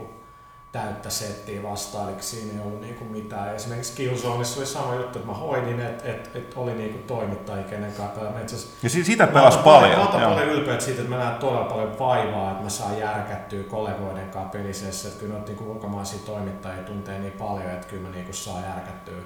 [0.73, 3.55] täyttä settiä vastaan, eli siinä ei ollut niinku mitään.
[3.55, 7.93] Esimerkiksi Killzoneissa oli sama juttu, että mä hoidin, että et, et oli niinku toimittajia, kenen
[7.93, 8.39] kanssa pelaa.
[8.39, 10.13] Itse Ja si- sitä Mä pelas paljon.
[10.13, 10.29] Mä joo.
[10.29, 14.49] paljon ylpeä siitä, että mä näen todella paljon vaivaa, että mä saan järkättyä kollegoiden kanssa
[14.49, 15.07] pelisessä.
[15.07, 19.21] Että kyllä noita niinku ulkomaisia toimittajia tuntee niin paljon, että kyllä mä niinku saan järkättyä,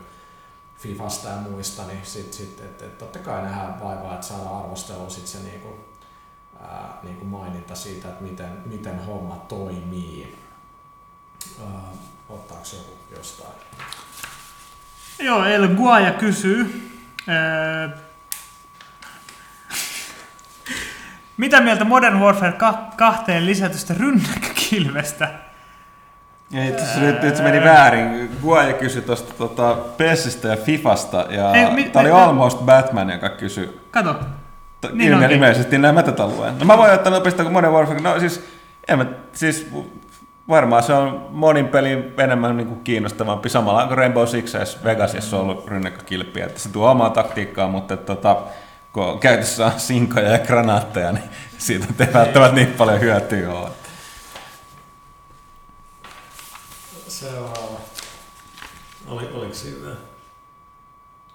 [0.77, 5.09] Fifasta ja muista, niin sitten sit, että et totta kai nähdään vaivaa, että saadaan arvostelua
[5.09, 5.67] sitten se niinku,
[6.61, 10.46] ää, niinku maininta siitä, että miten, miten homma toimii.
[11.61, 11.67] Ää,
[12.29, 13.49] ottaako joku jostain?
[15.19, 16.89] Joo, El Guaja kysyy.
[17.29, 17.89] Öö,
[21.37, 22.53] mitä mieltä Modern Warfare
[22.97, 25.29] 2 lisätystä rynnäkkökilvestä?
[26.67, 28.37] Itse asiassa nyt, nyt se meni väärin.
[28.41, 33.09] Guaja kysyi tuosta tota, PESistä ja Fifasta, ja Ei, mi- tämä oli me- Almost Batman,
[33.09, 34.13] joka kysyi Kato.
[34.81, 36.57] T- Niin ilme- ilmeisesti näin mä tätä luen.
[36.59, 38.43] No mä voin ottaa nopeasti, kun Modern Warfare, no siis,
[38.87, 39.67] en mä, siis
[40.49, 45.43] varmaan se on monin pelin enemmän niin kuin kiinnostavampi, samalla kuin Rainbow Six Vegasissa on
[45.43, 48.41] ollut rynnäkkökilpiä, että se tuo omaa taktiikkaa, mutta tota,
[48.93, 53.69] kun käytössä on sinkoja ja granaatteja, niin siitä ei välttämättä niin paljon hyötyä ole.
[57.07, 57.79] Seuraava.
[59.07, 60.06] Oli, oliko siinä?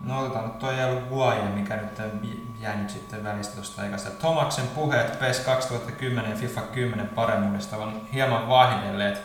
[0.04, 2.20] No otetaan nyt toi El Guaye, mikä nyt on
[2.60, 8.48] jäänyt sitten välistä tuosta eikä Tomaksen puheet PES 2010 ja FIFA 10 paremmuudesta on hieman
[8.48, 9.22] vaihdelleet,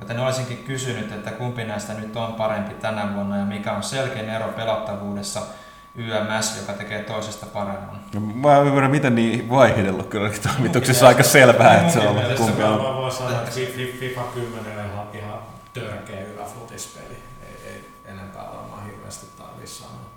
[0.00, 4.28] joten olisinkin kysynyt, että kumpi näistä nyt on parempi tänä vuonna ja mikä on selkein
[4.30, 5.42] ero pelattavuudessa
[5.94, 8.00] YMS, joka tekee toisesta paremman.
[8.14, 12.62] No, Mä ymmärrän, miten niin vaihdellut kyllä toimituksessa aika selvää, että se on ollut kumpi
[12.62, 12.70] on.
[12.72, 15.38] varmaan voi sanoa, että Fi- Fi- FIFA 10 on ihan, ihan
[15.74, 17.22] törkeä hyvä futispeli.
[18.08, 20.10] Enempää varmaan hirveästi tarvitse sanoa.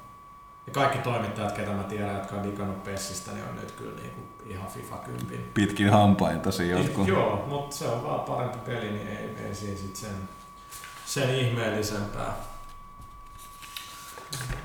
[0.68, 4.22] Ja kaikki toimittajat, ketä mä tiedän, jotka on digannut Pessistä, niin on nyt kyllä niinku
[4.46, 5.46] ihan FIFA 10.
[5.54, 7.08] Pitkin hampain tosi jotkut.
[7.08, 10.30] Joo, mutta se on vaan parempi peli, niin ei, ei siinä sit sen,
[11.06, 12.34] sen ihmeellisempää.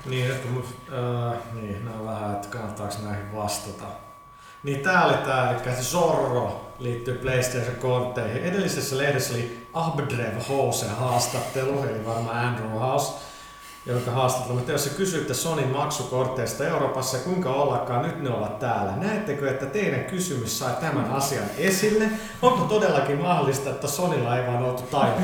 [0.05, 3.85] Niin, että mut, äh, niin, on vähän, että kannattaako näihin vastata.
[4.63, 8.43] Niin tää oli tää, eli Zorro liittyy PlayStation kortteihin.
[8.43, 13.13] Edellisessä lehdessä oli Abdrev Hose haastattelu, eli varmaan Andrew House,
[13.85, 14.53] jonka haastattelu.
[14.55, 18.91] Mutta jos kysyitte Sonin maksukorteista Euroopassa, kuinka ollakaan, nyt ne ovat täällä.
[18.95, 22.03] Näettekö, että teidän kysymys sai tämän asian esille?
[22.41, 25.21] Onko todellakin mahdollista, että Sonilla ei vaan oltu tajuttu?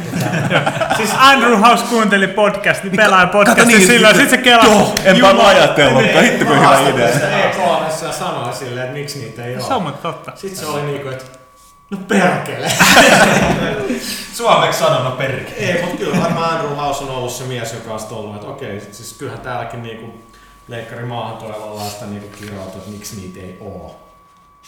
[0.98, 4.66] Siis Andrew House kuunteli podcasti, pelaa kato podcasti niin, silloin, sit se kelaa.
[4.66, 7.08] Joo, enpä ajatellutkaan, hitto kun hyvä idea.
[7.10, 9.94] E3 ja sanoi silleen, että miksi niitä ei Se on ole.
[10.02, 10.32] totta.
[10.36, 11.43] Sitten se oli niinku, että
[11.90, 12.72] no perkele.
[14.34, 15.56] Suomeksi sanona perkele.
[15.56, 18.82] Ei, mutta kyllä varmaan Andrew House on ollut se mies, joka on ollut, että okei,
[18.92, 20.20] siis kyllähän täälläkin niinku
[20.68, 24.00] leikkari maahantoilla ollaan sitä niinku kirjoitettu, että miksi niitä ei oo.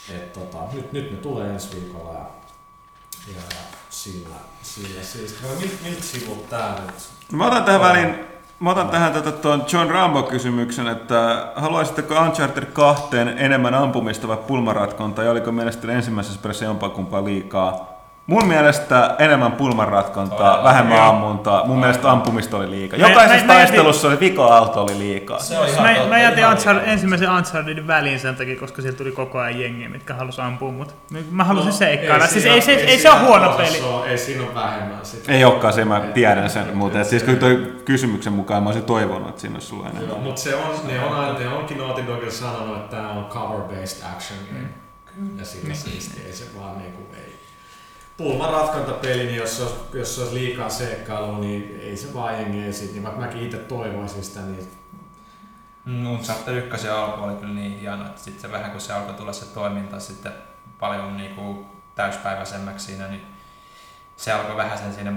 [0.10, 2.26] Et tota, nyt, nyt ne tulee ensi viikolla ja,
[3.36, 3.42] ja,
[3.90, 5.36] sillä, sillä siis.
[5.42, 6.96] No, mil, miltä sivut tää nyt?
[7.32, 13.18] Mä otan tähän väliin, mä otan tähän tota, tuon John Rambo-kysymyksen, että haluaisitteko Uncharted 2
[13.38, 17.95] enemmän ampumista vai pulmaratkonta, ja oliko mielestäni ensimmäisessä pelissä jompaa kumpaa liikaa?
[18.28, 20.64] Mun mielestä enemmän pulmanratkontaa, Todella.
[20.64, 21.10] vähemmän Joo.
[21.10, 21.66] ammuntaa.
[21.66, 23.00] Mun mielestä ampumista oli liikaa.
[23.00, 25.40] Jokaisessa mä- mä taistelussa oli vika-aalto oli liikaa.
[25.40, 26.82] Se on ihan Mä, mä jätin liikaa.
[26.82, 30.96] ensimmäisen Unchartedin väliin sen takia, koska siellä tuli koko ajan jengiä, mitkä halusi ampua mut.
[31.32, 32.28] Mä halusin no, seikkailla.
[32.28, 33.94] Siis ei, se, ei, se ole huono osassa peli.
[33.94, 35.32] ole- ei siinä ole vähemmän sitä.
[35.32, 39.30] Ei olekaan se, mä tiedän sen, mutta siis kyllä toi kysymyksen mukaan mä olisin toivonut,
[39.30, 40.10] että siinä olisi ollut enemmän.
[40.10, 43.26] Joo, mutta se on, ne on aina, ne onkin Naughty Dogilla sanonut, että tämä on
[43.30, 44.68] cover-based action game.
[45.40, 47.36] Ja sillä siisti ei se vaan niinku ei.
[48.18, 52.34] Pulman ratkantapeli, niin jos se, olisi, jos se olisi liikaa seikkailua, niin ei se vaan
[52.34, 52.86] jengi esi.
[52.86, 54.68] Niin vaikka mäkin itse toivoisin sitä, niin
[55.86, 59.14] Mm, Uncharted 1 alku oli kyllä niin hieno, että sitten se vähän kun se alkoi
[59.14, 60.32] tulla se toiminta sitten
[60.80, 63.22] paljon niinku täyspäiväisemmäksi siinä, niin
[64.18, 65.14] se alkoi vähän sen siinä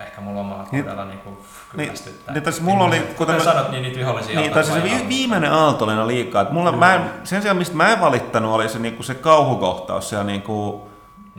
[0.00, 2.34] ehkä mulla omalla Niin- kohdalla niinku niin- kyllästyttää.
[2.34, 5.08] niin tässä mulla oli- kuten kuten- sanot, niin niitä vihollisia Niin, tai alkaa se vi-
[5.08, 6.42] viimeinen aalto oli liikaa.
[6.42, 10.08] Et mulla, mä en, sen sijaan, mistä mä en valittanut, oli se, niinku, se kauhukohtaus
[10.08, 10.88] siellä niinku,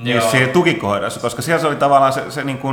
[0.04, 0.30] Joo.
[0.32, 2.68] siinä tukikohdassa, koska siellä se oli tavallaan se, se, niinku,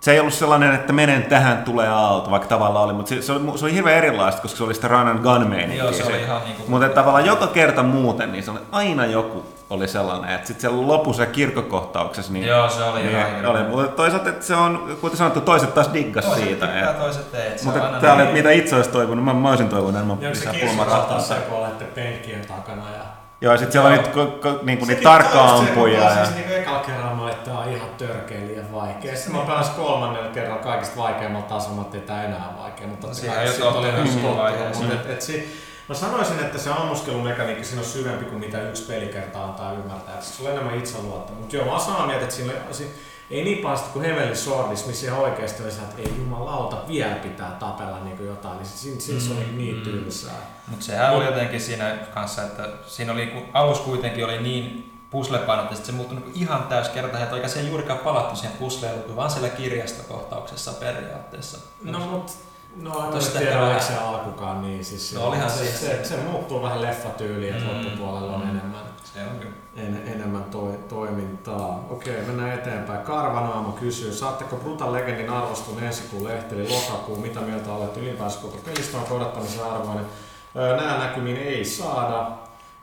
[0.00, 3.32] se ei ollut sellainen, että menen tähän, tulee aalto, vaikka tavallaan oli, mutta se, se,
[3.32, 5.84] oli, se oli hirveän erilaista, koska se oli sitä run and gun meininkiä.
[5.84, 6.62] Joo, se oli ihan niinku...
[6.68, 10.86] Mutta tavallaan joka kerta muuten, niin se oli aina joku oli sellainen, että sitten siellä
[10.86, 13.62] lopussa kirkkokohtauksessa, niin, Joo, se oli niin ihan oli.
[13.62, 16.66] Mutta toisaalta, että se on, kuten sanottu, toiset taas diggas Toiset siitä.
[16.66, 17.46] tykkää, Et, toiset ei.
[17.46, 19.48] et Se mutta on aina tämä oli, niin- että mitä itse olisi toivonut, mä, mä
[19.48, 21.36] olisin toivonut enemmän onko se lisää keskustelua se, pulmarattaa.
[21.48, 23.04] kun olette penkkien takana ja
[23.40, 26.00] Joo, ja sitten siellä on niitä, ko, ko, niinku, niitä tarkka-ampuja.
[26.00, 26.24] Ja...
[26.24, 27.22] Siis niinku ekalla kerralla mä
[27.58, 29.16] on ihan törkeä liian vaikea.
[29.16, 32.86] Sitten mä pelasin kolmannella kerralla kaikista vaikeammalla tasolla, että tää enää vaikea.
[32.86, 34.92] Mutta totta kai jo sit oli myös siinä tottunut.
[34.92, 39.44] et, et si, mä sanoisin, että se ammuskelumekaniikka siinä on syvempi kuin mitä yksi pelikerta
[39.44, 40.20] antaa ymmärtää.
[40.20, 41.40] Se on enemmän itseluottamus.
[41.40, 44.36] Mutta joo, mä oon samaa mieltä, että siinä oli, si- ei niin pahasti kuin Heavenly
[44.36, 48.56] Swordissa, missä ihan oikeasti oli se, että ei jumalauta, vielä pitää tapella niin jotain.
[48.56, 49.82] Niin siinä, siinä se oli niin Mm.
[49.82, 50.34] tylsää.
[50.68, 55.80] Mutta sehän oli jotenkin siinä kanssa, että siinä oli, kun alus kuitenkin oli niin puslepainotteista,
[55.82, 59.30] että se muuttui niinku ihan täyskertaisesti, että oikein se ei juurikaan palattu siihen puzzleiluun, vaan
[59.30, 61.58] siellä kirjastokohtauksessa periaatteessa.
[61.84, 62.30] No mut
[62.76, 64.84] No en Tosta tiedä, oliko se alkukaan niin.
[64.84, 65.78] Siis No olihan se, siinä.
[65.78, 67.76] se, se, muuttuu vähän leffatyyliin, että Mm.
[67.78, 68.50] loppupuolella on Mm.
[68.50, 68.80] enemmän,
[69.14, 69.54] Se on kyllä.
[69.76, 71.86] en, enemmän toi, toimintaa.
[71.90, 73.00] Okei, mennään eteenpäin.
[73.00, 78.40] Karvanaamo kysyy, saatteko Brutal Legendin arvostun ensi kuun lehti, eli lokakuun, mitä mieltä olet ylipäänsä
[78.40, 80.06] koko pelistä on odottamisen arvoinen?
[80.54, 82.30] Nää näkymiin ei saada.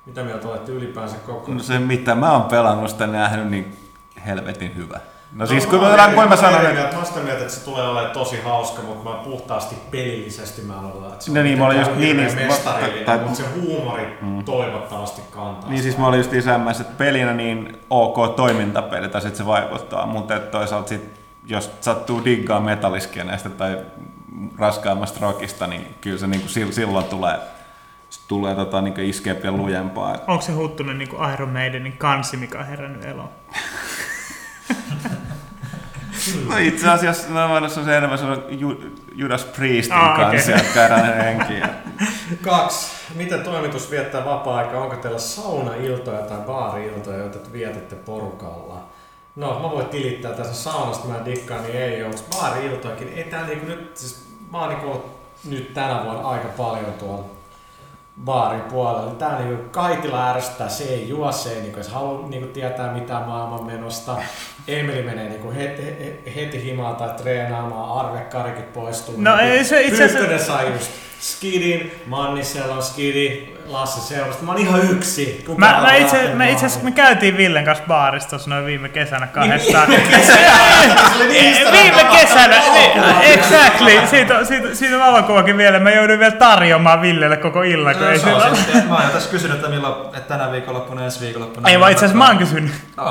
[0.06, 1.52] Mitä mieltä olette ylipäänsä koko...
[1.52, 3.78] No se mitä mä oon pelannut sitä nähnyt, niin
[4.26, 5.00] helvetin hyvä.
[5.32, 6.98] No siis mä kun oon mä, kun mä oon sanon, eri että.
[6.98, 11.14] Mä sitä mieltä, että se tulee olemaan tosi hauska, mutta mä puhtaasti pelillisesti mä odota,
[11.14, 14.18] että se No on niin, mä olin just- niin, niin, mestarillinen, tai- mutta se huumori
[14.22, 14.44] Mm.
[14.44, 15.70] toivottavasti kantaa.
[15.70, 15.84] Niin sitä.
[15.84, 20.40] siis mä olin just isämmässä, että pelinä niin ok toimintapeli, tai sitten se vaikuttaa, mutta
[20.40, 23.78] toisaalta sit, jos sattuu diggaa metalliskeneestä tai
[24.58, 27.40] raskaammasta rockista, niin kyllä se niinku sil- silloin tulee,
[28.28, 30.16] tulee tota, niinku iskeä vielä lujempaa.
[30.28, 33.30] Onko se Huttunen niin kuin Iron Maidenin kansi, mikä on herännyt eloon?
[36.50, 38.82] No itse asiassa mä se on se enemmän se on Ju-
[39.16, 40.66] Judas Priestin Ah, kanssa, okay.
[40.76, 41.70] herännyt henkiä.
[42.42, 42.88] Kaksi.
[43.16, 44.82] Miten toimitus viettää vapaa-aikaa?
[44.84, 48.84] Onko teillä saunailtoja tai baari-iltoja, joita te vietitte porukalla?
[49.36, 52.16] No, mä voin tilittää tässä saunasta, mä dikkaan, niin ei ole.
[52.38, 53.14] Baari-iltojakin?
[53.16, 55.04] Ei tää niinku nyt, siis mä oon niinku
[55.50, 57.26] nyt tänä vuonna aika paljon tuolla
[58.26, 59.12] baarin puolella.
[59.12, 63.64] Tää niinku Kaitila ärsyttää, se ei juo, se ei niinku halua niinku tietää mitään maailman
[63.66, 64.16] menosta.
[64.68, 65.84] Emeli menee niinku heti,
[66.36, 69.16] heti, himaan tai treenaamaan, arvekarikit poistuu.
[69.18, 74.44] No Niinku ei se itse asiassa- Pyykkönen sai just skidin, Mannisella on skidi, Lasse seurasta.
[74.44, 75.44] Mä oon ihan yksi.
[75.46, 78.90] Kuka Mä, mä, itse, mä itse asiassa me käytiin Villen kanssa baarissa tuossa noin viime
[78.90, 79.88] kesänä kahdestaan.
[80.26, 80.50] Se
[81.16, 83.22] oli niin viime kesänä, niin, valokuva.
[83.24, 85.80] exactly, siitä, on- siitä, siitä valokuvakin vielä.
[85.80, 89.30] Mä jouduin vielä tarjoamaan Villelle koko illan, kun ei se on siis, mä oon tässä
[89.30, 91.70] kysynyt, että milloin, että tänä viikonloppuna, ensi viikonloppuna.
[91.70, 92.72] Ei vaan itse asiassa mä oon kysynyt.
[92.98, 93.04] No,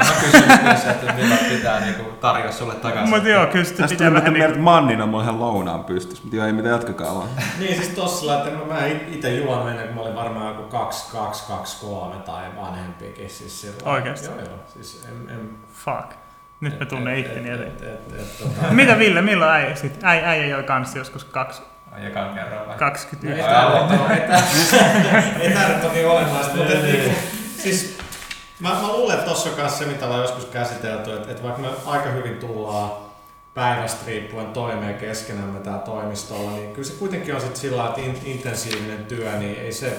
[0.63, 3.09] mä se, että milloin pitää niinku tarjoa sulle takaisin.
[3.11, 5.41] Mutta joo, kyllä sitten Tästä pitää tuli vähän vähän mieltä, niin että Mannina mulla ihan
[5.41, 7.29] lounaan pystys, mutta joo, ei mitään jatkakaa vaan.
[7.59, 11.13] Niin siis tossa että mä, mä itse juon ennen kuin mä olin varmaan joku 2,
[11.13, 13.31] 2, 2, 3 tai vanhempikin.
[13.31, 13.89] Siis silloin.
[13.89, 14.27] Oikeesti?
[14.27, 14.59] Joo joo.
[14.67, 16.13] Siis en, en, Fuck.
[16.61, 17.93] Nyt mä tunnen itteni et, eteen.
[17.95, 20.05] et, et, et, tota, Mitä Ville, milloin äijä sit?
[20.05, 21.63] Äi, äijä joi kanssa joskus kaksi,
[21.97, 22.75] ekan kerran vai?
[22.75, 23.43] Ei 21.
[23.43, 24.09] tää nyt oo-
[25.41, 27.11] ei nyt ole niin olennaista, mutta et niinku,
[27.59, 27.99] siis
[28.61, 31.61] mä, mä luulen, että tossa on kanssa se, mitä ollaan joskus käsitelty, että, että vaikka
[31.63, 32.91] me aika hyvin tullaan
[33.57, 38.19] päivästä riippuen toimeen keskenämme tää toimistolla, niin kyllä se kuitenkin on sit sillä että in,
[38.25, 39.97] intensiivinen työ, niin ei se,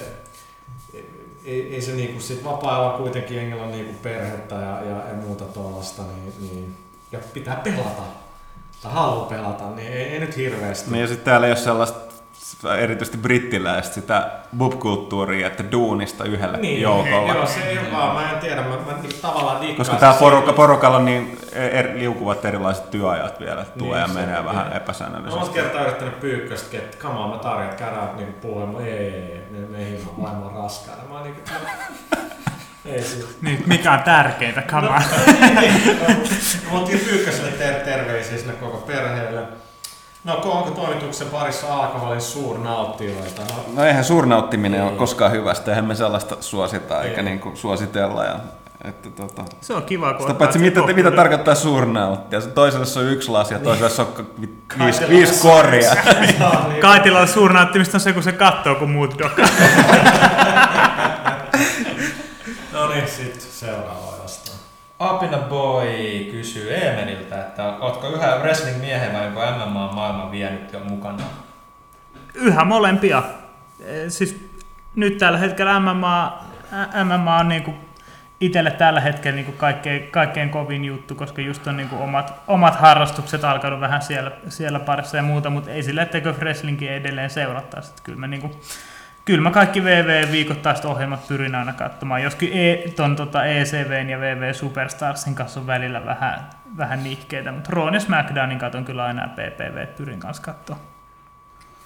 [1.44, 5.44] ei, ei se niinku sit vapaa-ajalla kuitenkin jengillä on niinku perhettä ja, ja, ja muuta
[5.44, 6.76] tuollaista, niin, niin,
[7.12, 8.02] ja pitää pelata,
[8.82, 10.90] tai haluaa pelata, niin ei, ei nyt hirveästi.
[10.90, 12.07] Niin ja sitten täällä ei ole sellaista
[12.78, 17.32] erityisesti brittiläistä sitä bubkulttuuria, että duunista yhdellä Niin, joukolla.
[17.34, 19.76] Joo, se ei ole vaan, mä en tiedä, mä, mä niin tavallaan dikkaan.
[19.76, 24.08] Koska tää se- porukka, porukalla on niin er, liukuvat erilaiset työajat vielä, että tulee Niin,
[24.08, 24.54] ja se- menee vähän niin.
[24.54, 25.54] Mä oon epäsäännöllisesti.
[25.54, 29.58] kertaa yrittänyt pyykköstä, että on, mä tarjoan, että käydään niinku puhumaan, ei, ei, ei, me,
[29.58, 31.02] me ei vaan vaimo on raskaana.
[31.08, 32.20] Mä oon niinku, no,
[32.84, 33.38] ei siis.
[33.42, 35.02] Niin, mikä on tärkeintä, come on.
[36.72, 39.42] Mä otin pyykköselle ter- terveisiä sinne koko perheelle.
[40.24, 43.42] No, ko- onko toimituksen parissa alkoholin suurnauttijoita?
[43.42, 44.96] No, No eihän suurnauttiminen ole Ei.
[44.98, 47.22] koskaan hyvästä, eihän me sellaista suosita eikä Ei.
[47.22, 48.24] niinku suositella.
[48.24, 48.36] Ja,
[48.84, 49.44] että tota.
[49.60, 52.40] Se on kiva, kun Sitä ottaa paitsi se mitä, mitä tarkoittaa suurnauttia?
[52.40, 54.08] Se toiselle se on yksi lasi ja toiselle se on
[54.40, 55.94] viisi, Kaikilla viisi on koria.
[56.20, 56.80] Niin.
[56.80, 59.46] Kaitilla on suurnauttimista on se, kun se katsoo, kun muut dokaa.
[62.72, 64.07] No niin, sit seuraava.
[64.98, 65.86] Apina Boy
[66.30, 71.24] kysyy Eemeliltä, että ootko yhä wrestling-miehen vai onko MMA maailman vienyt jo mukana?
[72.34, 73.22] Yhä molempia.
[73.80, 74.50] Eh, Siis
[74.94, 76.44] nyt tällä hetkellä MMA,
[77.04, 77.74] MMA on niinku
[78.40, 83.44] itselle tällä hetkellä niinku kaikkein, kaikkein kovin juttu, koska just on niinku omat, omat harrastukset
[83.44, 87.92] alkanut vähän siellä, siellä parissa ja muuta, mutta ei sillä, etteikö wrestlingia edelleen seurattaisi.
[88.02, 88.60] Kyllä mä, niinku,
[89.28, 94.20] kyllä mä kaikki VV viikoittaiset ohjelmat pyrin aina katsomaan, joskin e, ton tota ECVn ja
[94.20, 99.22] VV Superstarsin kanssa on välillä vähän, vähän nihkeitä, mutta Raw ja SmackDownin katon kyllä aina
[99.22, 100.78] ja PPV pyrin kanssa katsoa.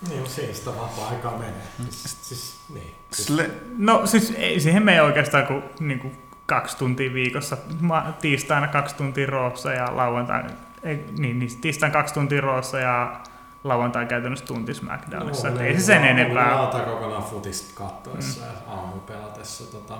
[0.09, 1.63] Niin, siinä sitä vapaa-aikaa menee.
[1.91, 2.95] Siis, siis niin.
[3.15, 7.57] Sle- No siis ei siihen mene oikeastaan kuin, niin kuin kaksi tuntia viikossa.
[7.81, 10.49] Ma- tiistaina kaksi tuntia roossa ja lauantaina,
[10.83, 13.21] ei, niin, niin tiistaina kaksi tuntia roossa ja
[13.65, 15.51] lauantai käytännössä tunti SmackDownissa.
[15.51, 16.55] No, ei se sen enempää.
[16.55, 18.47] Aamulla kokonaan futista kattoessa mm.
[18.47, 19.73] ja aamu pelatessa.
[19.73, 19.95] Tota.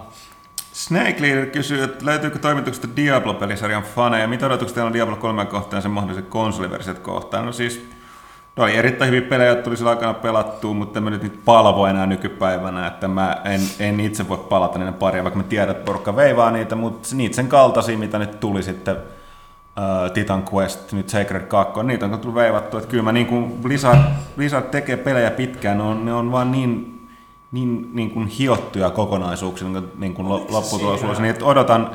[0.73, 4.29] Snake Leader kysyy, että löytyykö toimituksesta Diablo-pelisarjan faneja?
[4.29, 7.47] Mitä odotuksia teillä on Diablo 3 kohtaan ja sen mahdollisen konsoliversiot kohtaan?
[7.47, 7.89] No siis,
[8.57, 11.39] ne oli erittäin hyviä pelejä, jotka tuli sillä aikana pelattua, mutta en mä nyt niitä
[11.45, 15.71] palvo enää nykypäivänä, että mä en, en itse voi palata niiden paria, vaikka mä tiedän,
[15.71, 18.97] että porukka veivaa niitä, mutta niitä sen kaltaisia, mitä nyt tuli sitten
[20.15, 23.99] Titan Quest, nyt Sacred 2, niitä on tullut veivattu, että kyllä mä niin kuin Blizzard,
[24.37, 27.01] Blizzard tekee pelejä pitkään, ne on, ne on vaan niin,
[27.53, 31.91] niin, niin kuin hiottuja kokonaisuuksia niin kuin, niin kuin lopputulosuus, niin että odotan,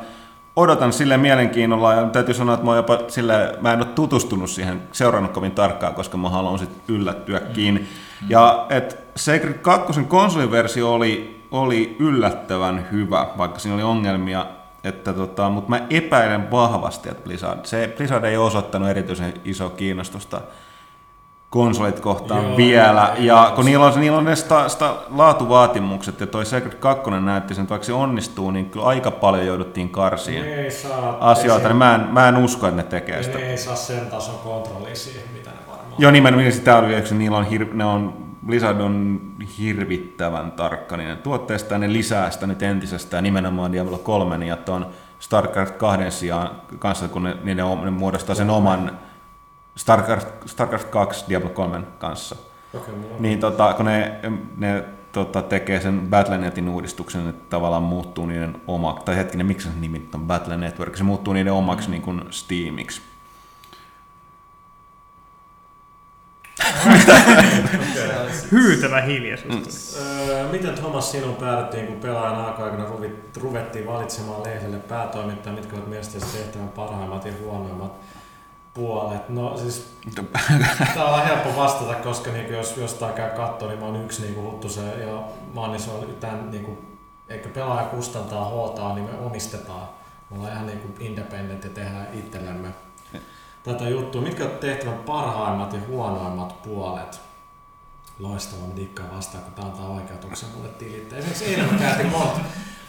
[0.56, 4.82] odotan sille mielenkiinnolla ja täytyy sanoa, että mä, jopa sille, mä en ole tutustunut siihen,
[4.92, 7.74] seurannut kovin tarkkaan, koska mä haluan sitten yllättyäkin.
[7.74, 7.86] Mm.
[8.28, 14.46] Ja et Sacred 2 konsoliversio oli, oli yllättävän hyvä, vaikka siinä oli ongelmia,
[14.84, 20.40] että tota, mutta mä epäilen vahvasti, että Blizzard, se, Blizzard ei osoittanut erityisen iso kiinnostusta
[21.50, 23.12] konsolit kohtaan Joo, vielä.
[23.16, 26.74] Ei, ja ei, kun niillä on, niillä on ne sta, sta, laatuvaatimukset, ja toi Secret
[26.74, 31.68] 2 näytti sen, että vaikka se onnistuu, niin kyllä aika paljon jouduttiin karsiin saa, asioita,
[31.68, 33.38] niin mä en, mä en usko, että ne tekee ne sitä.
[33.38, 35.94] Ne ei saa sen tason kontrollia siihen, mitä ne varmaan.
[35.98, 39.20] Joo, nimenomaan sitä oli, että niillä on, hir, ne on Blizzard on
[39.58, 44.86] hirvittävän tarkka niin tuotteesta ja ne lisää sitä nyt entisestään nimenomaan Diablo 3 ja tuon
[45.18, 48.98] StarCraft 2 sijaan kanssa, kun ne, niin ne, ne muodostaa sen oman
[49.76, 52.36] StarCraft, StarCraft 2 Diablo 3 kanssa.
[52.74, 54.20] Okay, niin tota, kun ne,
[54.56, 59.74] ne tota, tekee sen Battle.netin uudistuksen, että tavallaan muuttuu niiden omaksi, tai hetkinen, miksi se
[59.80, 61.90] nimi on Battle Network, se muuttuu niiden omaksi mm.
[61.90, 63.02] niin kuin Steamiksi.
[68.52, 69.96] Hyytävä hiljaisuus.
[69.98, 70.28] Mm.
[70.28, 72.86] Öö, miten Thomas sinun päädyttiin, kun pelaajan aika-aikana
[73.40, 77.92] ruvettiin valitsemaan lehdelle päätoimittaja, mitkä ovat mielestäsi tehtävän parhaimmat ja huonoimmat
[78.74, 79.28] puolet?
[79.28, 79.96] No siis,
[80.94, 84.42] tää on helppo vastata, koska niin jos jostain käy katsoa, niin mä oon yksi niin
[84.42, 85.22] huttusen ja
[85.54, 86.78] mä oon, niin se on tämän, niin kuin,
[87.28, 89.88] eikä pelaaja kustantaa huoltaa, niin me omistetaan.
[90.30, 92.68] Me ollaan ihan niin kuin independent ja tehdään itsellemme
[93.68, 94.20] tätä juttua.
[94.20, 97.20] Mitkä on tehtävän parhaimmat ja huonoimmat puolet?
[98.18, 101.18] Loistava, mä dikkaan vastaan, kun tää antaa oikeutuksen mulle tilittää.
[101.18, 102.40] Esimerkiksi eilen käytin monta,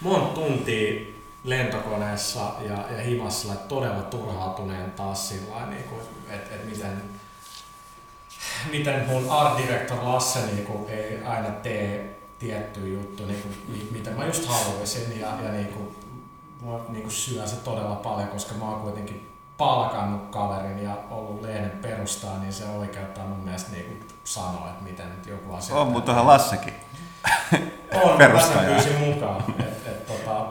[0.02, 1.06] monta tuntia
[1.44, 5.86] lentokoneessa ja, ja himassa todella turhautuneen taas sillä niin
[6.30, 7.02] että et miten,
[8.72, 14.12] miten mun art director Lasse niin kuin, ei aina tee tiettyä juttu, niin kuin, mitä
[14.12, 15.96] mä just haluaisin ja, ja niin kuin,
[16.90, 19.29] niin kuin syö se todella paljon, koska mä oon kuitenkin
[19.60, 24.84] palkannut kaverin ja ollut lehden perustaa, niin se oikeuttaa mun mielestä niin kuin sanoa, että
[24.84, 25.76] miten joku asia...
[25.76, 26.74] On, mutta onhan Lassekin.
[28.04, 28.30] on, mä
[28.66, 29.44] pyysin mukaan.
[29.60, 30.46] Et, et, tota,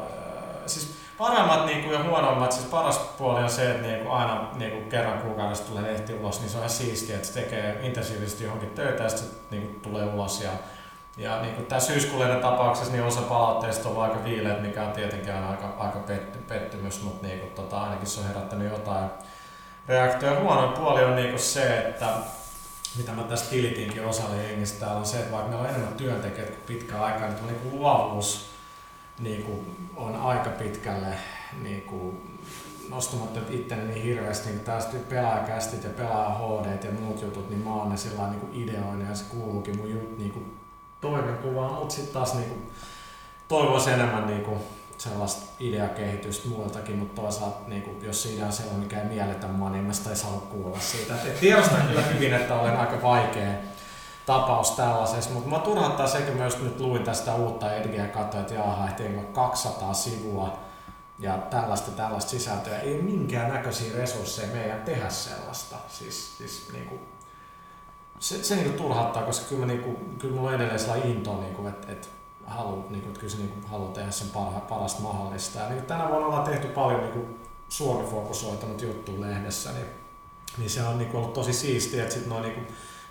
[0.67, 4.49] siis paremmat niin kuin, ja huonommat, siis paras puoli on se, että niin kuin, aina
[4.55, 7.81] niin kuin, kerran kuukaudessa tulee lehti ulos, niin se on ihan siistiä, että se tekee
[7.83, 10.41] intensiivisesti johonkin töitä ja sitten niin kuin, tulee ulos.
[10.41, 10.51] Ja,
[11.19, 15.35] ja niin kuin tässä syyskuuleiden tapauksessa niin osa palautteista on aika viileet, mikä on tietenkin
[15.35, 19.11] aina aika, aika petty, pettymys, mutta niin kuin, tota, ainakin se on herättänyt jotain
[19.89, 20.41] reaktioja.
[20.41, 22.09] Huono puoli on niin kuin se, että
[22.97, 26.51] mitä mä tästä tilitinkin osalle jengistä täällä on se, että vaikka meillä on enemmän työntekijät
[26.51, 28.51] kuin pitkä aika, niin, niin kuin luovuus
[29.19, 31.15] niin kuin on aika pitkälle
[31.63, 32.39] niin kuin
[32.89, 37.75] nostamatta itteni niin hirveästi, niin tästä pelaajakästit ja pelaaja HD ja muut jutut, niin mä
[37.75, 40.58] oon ne sillä niin kuin ja se kuuluukin mun jut, niin kuin
[41.01, 42.71] toimenkuvaan, mutta sitten taas niin kuin,
[43.49, 44.59] toivoisin enemmän niin kuin,
[44.99, 49.71] sellaista ideakehitystä muiltakin, mutta toisaalta niin kuin, jos siinä on sellainen, mikä ei mielletä mua,
[49.71, 51.15] niin mä sitä ei saa kuulla siitä.
[51.15, 53.53] Et tiedostan kyllä hyvin, että olen aika vaikea
[54.27, 58.55] tapaus tällaisessa, mutta mä turhauttaa sekin myös nyt luin tästä uutta Edgeä ja katsoin, että
[58.55, 60.59] jaha, että 200 sivua
[61.19, 62.79] ja tällaista tällaista sisältöä.
[62.79, 65.77] Ei ole minkään näköisiä resursseja meidän tehdä sellaista.
[65.89, 67.01] Siis, siis niin kuin,
[68.21, 71.69] se, se niin turhauttaa, koska kyllä, mä, kuin, kyllä mulla on edelleen sellainen into, kuin,
[71.69, 72.09] että, että
[72.47, 75.59] halu, niin kuin, että kyllä se niin kuin, haluaa tehdä sen parha, parasta mahdollista.
[75.59, 77.39] Ja niin tänä vuonna ollaan tehty paljon niin kuin,
[77.69, 79.87] Suomi-fokusoitunut juttu lehdessä, niin,
[80.59, 82.67] niin se on niin kuin, ollut tosi siistiä, että sitten noin niin kuin,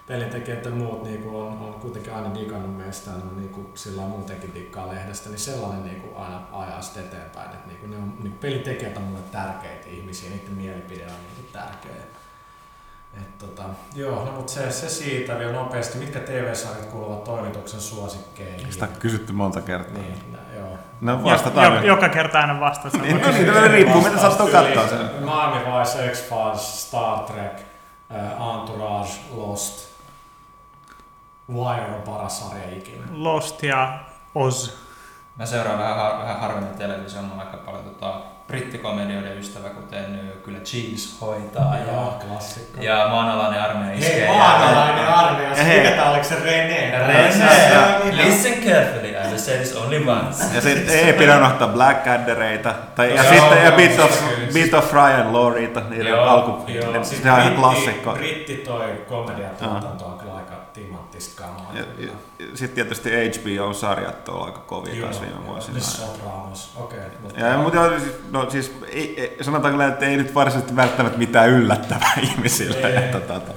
[0.08, 4.02] pelintekijät ja muut niin kuin on, on kuitenkin aina digannut meistä, on niin kuin, sillä
[4.02, 7.50] muutenkin dikkaa lehdestä, niin sellainen niin kuin aina ajaa sitä eteenpäin.
[7.66, 11.36] Niin kuin, ne on, niin kuin pelintekijät on mulle tärkeitä ihmisiä, niiden mielipide on niin
[11.36, 11.92] kuin tärkeä.
[13.22, 13.64] Et tota,
[13.96, 15.98] joo, no mutta se, se siitä vielä nopeasti.
[15.98, 18.74] Mitkä TV-sarjat kuuluvat toimituksen suosikkeihin?
[18.74, 19.94] Sitä on kysytty monta kertaa.
[19.94, 20.78] Niin, no, joo.
[21.02, 21.76] No vastataan.
[21.76, 23.04] Jo, joka kerta aina vastataan.
[23.04, 25.10] niin, no niin, riippuu, mitä sattuu katsoa sen.
[25.20, 27.58] Miami Vice, X-Files, Star Trek,
[28.10, 29.88] uh, Entourage, Lost.
[31.54, 33.08] Wire on paras sarja ikinä.
[33.12, 34.00] Lost ja
[34.36, 34.74] Oz.
[35.36, 41.18] Mä seuraan vähän, vähän harvemmin television, on aika paljon tota, brittikomedioiden ystävä, kuten kyllä Cheese
[41.22, 41.76] hoitaa.
[41.76, 42.82] Ja, ja klassikko.
[42.82, 44.28] Ja maanalainen armeija iskee.
[44.28, 45.50] Hei, maanalainen armeija.
[45.64, 46.92] Mikä tää oliko se René?
[47.08, 48.26] René.
[48.26, 50.56] Listen carefully, I will say this only once.
[50.56, 52.74] Ja sitten ei pidä unohtaa Blackaddereita.
[52.96, 54.24] Tai, ja sitten ja Bit of,
[54.54, 56.72] Bit of Fry and Laurieita, niiden alku.
[56.72, 58.12] Joo, se on ihan klassikko.
[58.12, 60.37] Britti toi komediatuotanto on kyllä
[61.18, 61.72] timanttista kamaa.
[61.74, 65.80] Ja, ja, ja sitten tietysti HBO-sarjat on aika kovia kanssa viime vuosina.
[65.80, 67.00] Sopranos, okei.
[67.00, 70.36] Okay, mutta Ja, mutta joo, siis, no siis ei, ei, sanotaanko näin, että ei nyt
[70.36, 73.24] varsinaisesti välttämättä mitään yllättävää ihmisille, Ei, että, ei.
[73.24, 73.54] tota,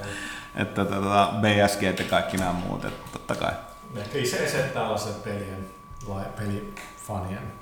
[0.55, 3.53] että tota, BSG ja kaikki nämä muut, että totta kai.
[3.93, 5.69] ne kliseiset tällaiset pelien,
[6.09, 7.53] vai pelifanien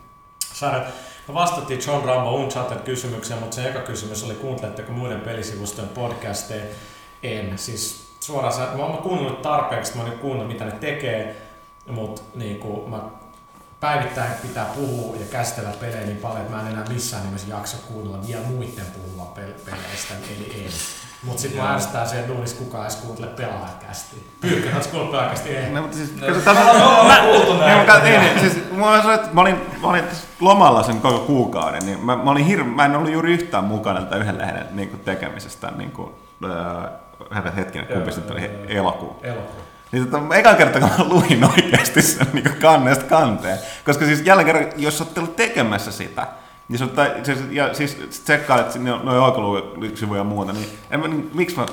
[0.54, 0.88] sarjat.
[1.28, 6.66] Me vastattiin John Rambo Uncharted kysymykseen, mutta se eka kysymys oli, kuunteletteko muiden pelisivustojen podcasteja?
[7.24, 7.58] En.
[7.58, 11.42] Siis suoraan sanoen, mä oon kuunnellut tarpeeksi, mä oon nyt kuunnellut mitä ne tekee,
[11.90, 12.98] mutta niinku, mä
[13.80, 17.78] päivittäin pitää puhua ja käsitellä pelejä niin paljon, että mä en enää missään nimessä jaksa
[17.88, 20.72] kuunnella vielä muiden puhua pel- peleistä, eli en.
[21.24, 24.28] Mutta sitten mä ärsyttää se, että duunissa kukaan edes kuuntele pelaajakästi.
[24.42, 25.50] Pyykkä, ootko kuullut pelaajakästi?
[25.58, 25.70] Ei.
[25.72, 27.78] No, mutta siis, No, kato, tässä- mä- mä- kuultu Niin, näin.
[27.88, 28.60] mä, kat- ei, niin, siis, se,
[29.34, 30.04] mä olin, mä olin
[30.40, 34.02] lomalla sen koko kuukauden, niin mä, mä, olin hir- mä en ollut juuri yhtään mukana
[34.02, 35.72] tätä yhden lehden niin kuin tekemisestä.
[35.72, 36.12] Niin kuin,
[37.36, 38.52] äh, hetkinen, kumpi se nyt oli?
[38.68, 39.16] Elokuu.
[39.24, 39.62] Elokuu.
[39.92, 43.58] Niin tota, eka kerta kun mä luin oikeasti sen niin kannesta kanteen.
[43.86, 46.28] Koska siis jälleen kerran, jos sä ollut tekemässä sitä,
[46.68, 51.08] niin sä, tai, siis, ja siis tsekkailet noin no, oikolusivuja ja muuta, niin, en mä,
[51.08, 51.66] niin miksi mä,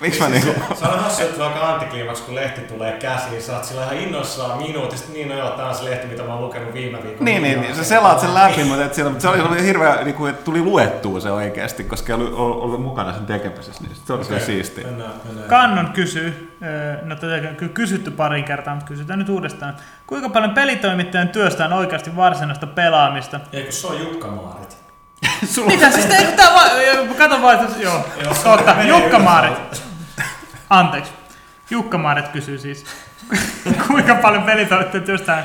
[0.00, 0.52] miksi mä niinku...
[0.74, 4.58] se, on hassu, että vaikka antikliimaksi, kun lehti tulee käsiin, sä oot sillä ihan innoissaan
[4.58, 7.24] minuutista, niin no joo, tää on se lehti, mitä mä oon lukenut viime viikolla.
[7.24, 10.04] Niin, niin, niin, sä selaat sen läpi, mutta et siellä, mutta se oli, oli hirveä,
[10.04, 14.12] niin kuin, että tuli luettua se oikeasti, koska oli ollut, mukana sen tekemisessä, niin se
[14.12, 14.40] oli okay.
[14.40, 14.86] siistiä.
[14.86, 15.48] Mennään, mennään.
[15.48, 16.58] Kannon kysyy,
[17.02, 19.76] no tätä on kyllä kysytty parin kertaa, mutta kysytään nyt uudestaan.
[20.06, 23.40] Kuinka paljon pelitoimittajan työstä on oikeasti varsinaista pelaamista?
[23.52, 24.76] Eikö se on Jukka Maarit?
[25.44, 26.70] Sulla Mitä siis te, tää vaan,
[27.16, 28.04] kato vaan, että joo,
[28.44, 29.82] totta, menee Jukka yli Maaret.
[30.78, 31.12] Anteeksi.
[31.70, 32.84] Jukka Maaret kysyy siis,
[33.86, 35.42] kuinka paljon pelitoimittajan työstä on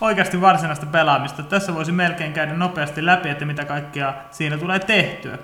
[0.00, 1.42] oikeasti varsinaista pelaamista.
[1.42, 5.38] Tässä voisi melkein käydä nopeasti läpi, että mitä kaikkea siinä tulee tehtyä.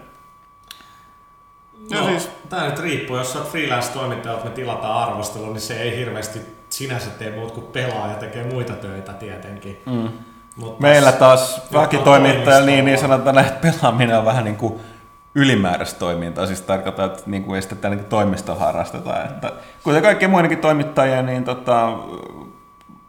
[1.90, 5.52] No, Joo, siis, siis- tää nyt riippuu, jos sä oot freelance-toimittaja, että me tilataan arvostelu,
[5.52, 9.82] niin se ei hirveästi sinänsä tee muut kuin pelaa ja tekee muita töitä tietenkin.
[9.86, 10.08] Mm.
[10.56, 14.80] Mutta Meillä taas Jotka vakitoimittaja, niin, niin sanotaan, että pelaaminen on vähän niin kuin
[15.34, 19.24] ylimääräistä toimintaa, siis tarkoittaa, että niin kuin ei sitä täällä niin toimistolla harrasteta.
[19.24, 19.52] Että,
[19.82, 21.98] kuten kaikkien muidenkin toimittajien, niin tota,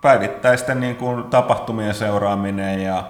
[0.01, 3.03] päivittäisten niin kuin tapahtumien seuraaminen ja,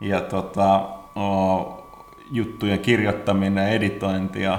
[0.00, 0.80] ja tota,
[1.18, 1.88] o,
[2.30, 4.58] juttujen kirjoittaminen, editointi ja,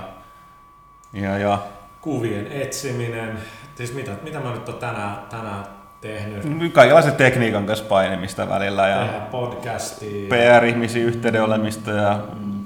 [1.14, 1.60] ja, ja
[2.02, 3.38] kuvien etsiminen.
[3.76, 5.64] Siis mitä, mitä mä nyt tänään, tänään
[6.02, 6.74] tehnyt?
[6.74, 10.30] kaikenlaisen tekniikan kanssa painimista välillä ja Tehdä podcastia.
[10.30, 12.20] PR-ihmisiä yhteyden olemista ja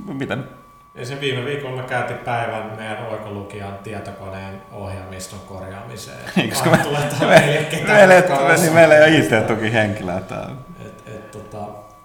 [0.05, 0.62] mitä nyt
[1.03, 6.19] Sen viime viikolla mä käytin päivän meidän oikolukijan tietokoneen ohjelmiston korjaamiseen.
[6.49, 6.83] Koska Aina
[7.19, 7.67] me-
[8.07, 8.63] me- kanssa.
[8.63, 10.55] niin meillä ei ole IT-tukihenkilöä täällä.
[10.85, 11.57] Et, et, tota,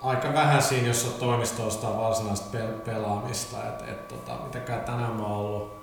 [0.03, 3.57] aika vähän siinä, jos on toimistosta varsinaista pel- pelaamista.
[3.68, 5.78] Et, et, tota, mitäkään tänään mä oon ollut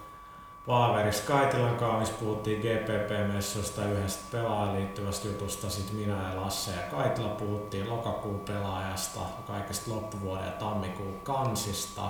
[0.67, 5.69] Palaverissa Kaitilan kanssa, missä puhuttiin GPP-messusta ja yhdestä pelaajan liittyvästä jutusta.
[5.69, 12.01] Sitten minä ja Lasse ja Kaitila puhuttiin lokakuun pelaajasta, kaikesta loppuvuoden ja tammikuun kansista.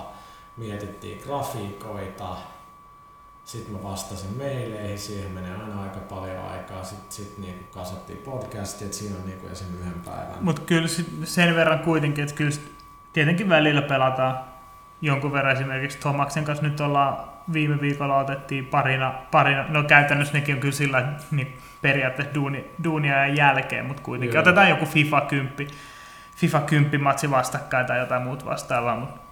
[0.56, 2.36] Mietittiin grafiikoita.
[3.44, 6.84] Sitten mä vastasin maileihin, siihen menee aina aika paljon aikaa.
[6.84, 9.66] Sitten sit niinku kasattiin podcastia, että siinä on niinku esim.
[9.80, 10.34] yhden päivän.
[10.40, 10.88] Mutta kyllä
[11.24, 12.50] sen verran kuitenkin, että kyllä
[13.12, 14.38] tietenkin välillä pelataan
[15.02, 17.16] jonkun verran esimerkiksi Tomaksen kanssa nyt ollaan
[17.52, 23.26] viime viikolla otettiin parina, parina no käytännössä nekin on kyllä sillä niin periaatteessa duuni, duunia
[23.26, 24.40] jälkeen, mutta kuitenkin Joo.
[24.40, 25.52] otetaan joku FIFA 10,
[26.36, 29.25] FIFA 10 matsi vastakkain tai jotain muut vastaavaa, mutta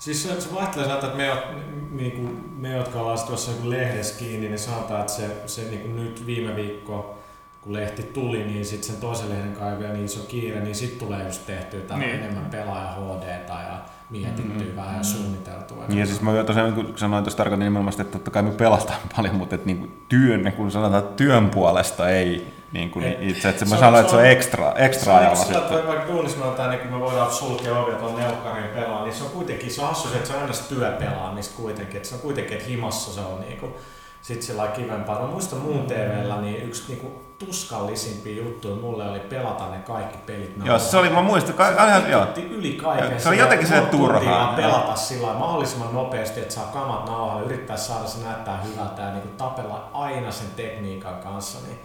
[0.00, 1.42] Siis se, se vaihtelee sieltä, että me, jo-
[1.90, 5.80] niin kuin me jotka ollaan tuossa niin lehdessä kiinni, niin sanotaan, että se, se niin
[5.80, 7.18] kuin nyt viime viikko,
[7.60, 11.06] kun lehti tuli, niin sitten sen toisen lehden kanssa vielä niin iso kiire, niin sitten
[11.08, 12.18] tulee just tehtyä täällä Niin.
[12.18, 13.80] enemmän pelaaja HDta ja
[14.10, 14.76] mietittyä Mm.
[14.76, 15.84] vähän ja suunniteltua.
[15.88, 19.00] Ja siis mä tosiaan niin kuin sanoin, tuossa tarkoitin nimenomaan että totta kai me pelataan
[19.16, 23.16] paljon, mutta että niin kuin työn, kun sanotaan, että työn puolesta ei niin kuin Ei.
[23.30, 25.16] itse, että Se mä on- sanoin, se että se on on- ekstra, ekstra se on
[25.18, 25.76] ajalla sillä, sitten.
[25.78, 29.14] että vaikka duunissa me, otetaan, niin kun me voidaan sulkea ovia tuon neukkarin pelaa, niin
[29.14, 32.08] se on kuitenkin, se on hassu, se, että se on aina se työpelaamista kuitenkin, että
[32.08, 33.76] se on kuitenkin, että himassa se on niinku,
[34.22, 35.20] sit sillä lailla kivempaa.
[35.20, 40.54] Mä muistan muun TVllä, niin yksi niinku tuskallisimpia juttuja mulle oli pelata ne kaikki pelit.
[40.64, 42.26] Joo, se oli, mä muistan, ka- ihan, joo.
[42.50, 43.20] Yli kaiken.
[43.20, 48.06] Se oli jotenkin se turhaa, pelata sillä mahdollisimman nopeasti, että saa kamat nauhalle, yrittää saada
[48.08, 51.58] se näyttää hyvältä ja niinku tapella aina sen tekniikan kanssa.
[51.66, 51.78] Niin.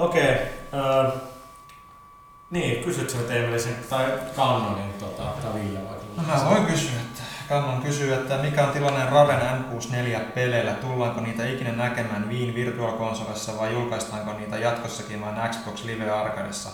[0.00, 1.12] Okei, okay, äh,
[2.50, 7.00] niin, kysytkö nyt Emeli sen, tai Kannonin, tota, tai Ville vai No mä voin kysyä,
[7.00, 10.72] että Kannon kysyy, että mikä on tilanne Raren N64-peleillä?
[10.72, 16.70] Tullaanko niitä ikinä näkemään Wien Virtual Consolessa vai julkaistaanko niitä jatkossakin vain Xbox Live Arcadessa?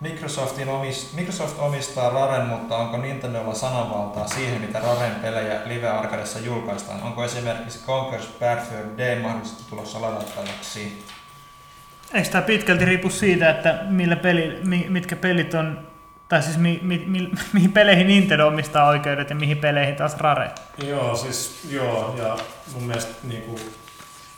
[0.00, 6.38] Microsoftin omis, Microsoft omistaa Raren, mutta onko Nintendolla sananvaltaa siihen, mitä Raren pelejä Live Arcadessa
[6.38, 7.02] julkaistaan?
[7.02, 11.04] Onko esimerkiksi Conker's Bad Fur Day mahdollisesti tulossa ladattavaksi?
[12.14, 15.78] Eikö tämä pitkälti riipu siitä, että millä peli, mi, mitkä pelit on,
[16.28, 20.50] tai siis mi, mi, mi, mihin peleihin Nintendo omistaa oikeudet ja mihin peleihin taas Rare?
[20.86, 22.36] Joo, siis joo, ja
[22.74, 23.60] mun mielestä niinku,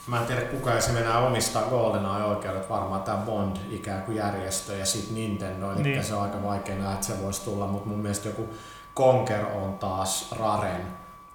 [0.06, 4.86] mä en tiedä kuka se enää omistaa GoldenEye-oikeudet, varmaan tämä Bond ikään kuin järjestö ja
[4.86, 6.04] sitten Nintendo, eli Niin.
[6.04, 8.48] se on aika vaikea nähdä, että se voisi tulla, mutta mun mielestä joku
[8.96, 10.86] Conker on taas Raren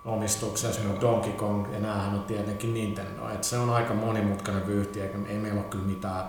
[0.05, 5.01] omistuksessa, mutta Donkey Kong ja näähän on tietenkin Nintendo, että se on aika monimutkainen vyyhti,
[5.01, 6.23] eikä ei meillä ole kyllä mitään,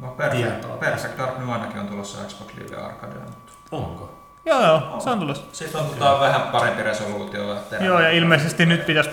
[0.00, 0.76] No, Perfect, Tietoa.
[0.76, 3.20] Perfect Dark nyt ainakin on tulossa Xbox Live Arcadeen.
[3.24, 4.14] mutta onko?
[4.44, 5.44] Joo, joo, se on tulossa.
[5.52, 7.56] Siitä on tota vähän parempi resoluutio.
[7.80, 9.10] Joo, ja ilmeisesti nyt pitäisi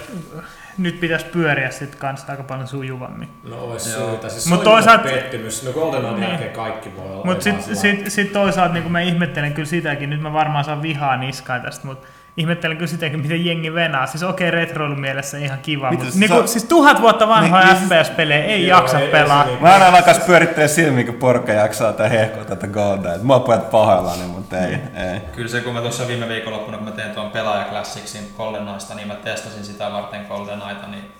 [0.77, 3.29] nyt pitäisi pyöriä sitten kanssa aika paljon sujuvammin.
[3.43, 6.29] No olisi syytä, siis Mut se on toisaalta- pettymys, no GoldenEye Niin.
[6.29, 7.25] jälkeen kaikki voi olla.
[7.25, 11.17] Mutta sitten sit, sit toisaalta niin mä ihmettelen kyllä sitäkin, nyt mä varmaan saan vihaa
[11.17, 14.05] niskaan tästä, mutta ihmettelen kyllä sitäkin, miten jengi venaa.
[14.07, 17.65] Siis okei, retroilun mielessä ihan kiva, Mitä mutta se niinku, saa- siis tuhat vuotta vanhoja
[17.65, 19.45] Niin, FPS-pelejä ei Joo, jaksa ei- ei pelaa.
[19.45, 23.09] niin- Mä aina alkaa pyörittää silmiä, kun porukka jaksaa tää hehkoa tätä Golda.
[23.23, 25.19] Mä oon pojat pahoillani, mutta ei, ei.
[25.35, 29.07] Kyllä se, kun mä tuossa viime viikonloppuna, kun mä tein tuon pelaaja Classicsin GoldenEyesta, niin
[29.07, 31.11] mä testasin sitä varten GoldenEyeta, niin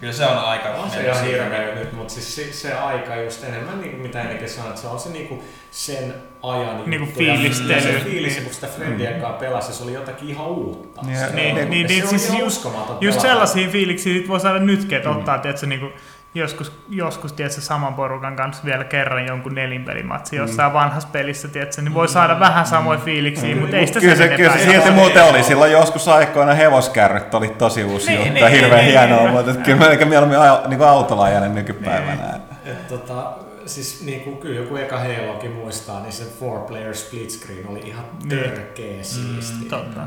[0.00, 0.68] kyllä se on aika...
[0.68, 4.20] On se ihan hirveä nyt, mutta siis se, se aika just enemmän, niin kuin mitä
[4.20, 7.72] ennenkin sanoit, se on se niinku sen ajan Niinku juttu ja- fiilistely.
[7.72, 11.02] ja Se fiilis, kun sitä Friendien kanssa pelasi, se oli jotakin ihan uutta.
[11.02, 14.12] Niin, Se niin, oli- niin, se niin, oli siis ihan just- uskomaton Just sellaisia fiiliksiä
[14.12, 15.86] sit voi saada nytkin, että ottaa tiedätkö, niinku,
[16.34, 21.94] joskus, joskus tiedätkö, saman porukan kanssa vielä kerran jonkun nelinpelimatsi jossain vanhassa pelissä, tiedätkö, niin
[21.94, 25.42] voi saada vähän samoja fiiliksiä, mutta ei sitä Kyllä se, kyllä se silti muuten oli.
[25.42, 29.30] Silloin joskus aikoina hevoskärryt oli tosi uusi Niin, juttu niin, ja hirveän niin, hienoa, niin.
[29.30, 32.40] mutta et kyllä ehkä mieluummin niinku autolla ajan nykypäivänä.
[32.64, 33.32] Et tota,
[33.66, 38.04] siis niinku, kyllä joku eka Halokin muistaa, niin se four player split screen oli ihan
[38.24, 38.28] Niin.
[38.50, 39.64] törkeä siisti.
[39.64, 40.00] Totta.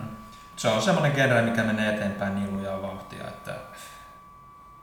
[0.55, 3.51] Se on semmoinen genre, mikä menee eteenpäin niin lujaa vauhtia, että...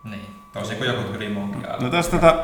[0.05, 1.35] Niin, tosi kuin joku yli.
[1.81, 2.35] No tässä tota,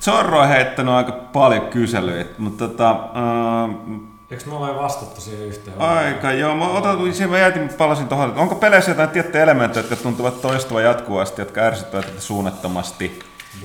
[0.00, 4.00] Zorro on heittänyt aika paljon kyselyitä, mutta tota, äh,
[4.30, 5.80] Eikö me ole vastattu siihen yhteen?
[5.80, 9.86] aika joo, mä otan, siihen mä jätin, palasin tuohon, että onko peleissä jotain tiettyjä elementtejä,
[9.86, 13.18] jotka tuntuvat toistuvan jatkuvasti, jotka ärsyttävät tätä suunnattomasti?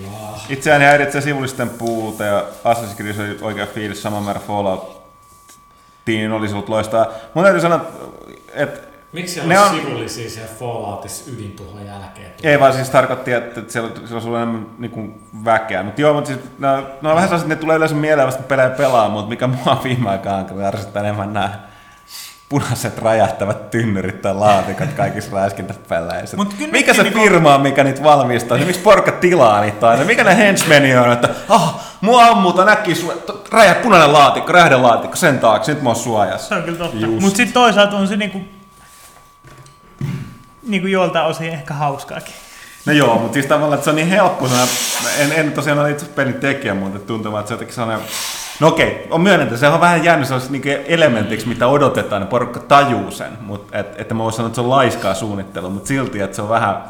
[0.03, 0.45] Jaa.
[0.49, 4.99] Itseäni häiritsee sivullisten puute ja Assassin's Creed oli oikea fiilis, sama määrä Fallout
[6.05, 7.07] Tiin olisi ollut loistaa.
[7.33, 7.81] Mun täytyy sanoa,
[8.53, 12.31] että Miksi siellä Ne on, on- sivullisia siellä Falloutissa ydintuhon jälkeen?
[12.43, 15.83] ei vaan siis tarkoitti, että että siellä, siellä olisi ollut enemmän niin kuin väkeä.
[15.83, 18.25] Mutta joo, mutta siis ne, on- ne on vähän sellaiset, että ne tulee yleensä mieleen
[18.25, 21.49] vasta kun pelejä pelaa, mutta mikä mua viime aikaan kyllä ärsyttää enemmän nämä
[22.49, 26.37] punaiset räjähtävät tynnyrit tai laatikot kaikissa räiskintäpeleissä.
[26.37, 28.57] Mut kyllä Mikä se nytkin firma on, mikä niitä valmistaa?
[28.57, 30.03] Se, miksi porukka tilaa niitä aina?
[30.05, 35.15] Mikä ne henchmeni on, että ah, mua ammutaan äkkiä su- t- räjä, punainen laatikko, räjähdelaatikko
[35.15, 36.47] sen taakse, nyt mä oon suojassa.
[36.47, 37.07] Se on kyllä totta.
[37.07, 38.41] Mutta sitten toisaalta on se niinku,
[40.71, 42.33] niinku joltain osin ehkä hauskaakin.
[42.85, 44.47] No joo, mutta siis tavallaan, että se on niin helppo.
[44.47, 44.67] Sana,
[45.19, 48.05] en, en tosiaan ole itse pelin tekijä, mutta tuntuu, että se on jotenkin sellainen...
[48.59, 52.59] No okei, on myönnetty, se on vähän jäänyt sellaisiksi niin elementiksi, mitä odotetaan, ja porukka
[52.59, 53.31] tajuu sen.
[53.41, 56.41] Mutta et, että mä voin sanoa, että se on laiskaa suunnittelua, mutta silti, että se
[56.41, 56.83] on vähän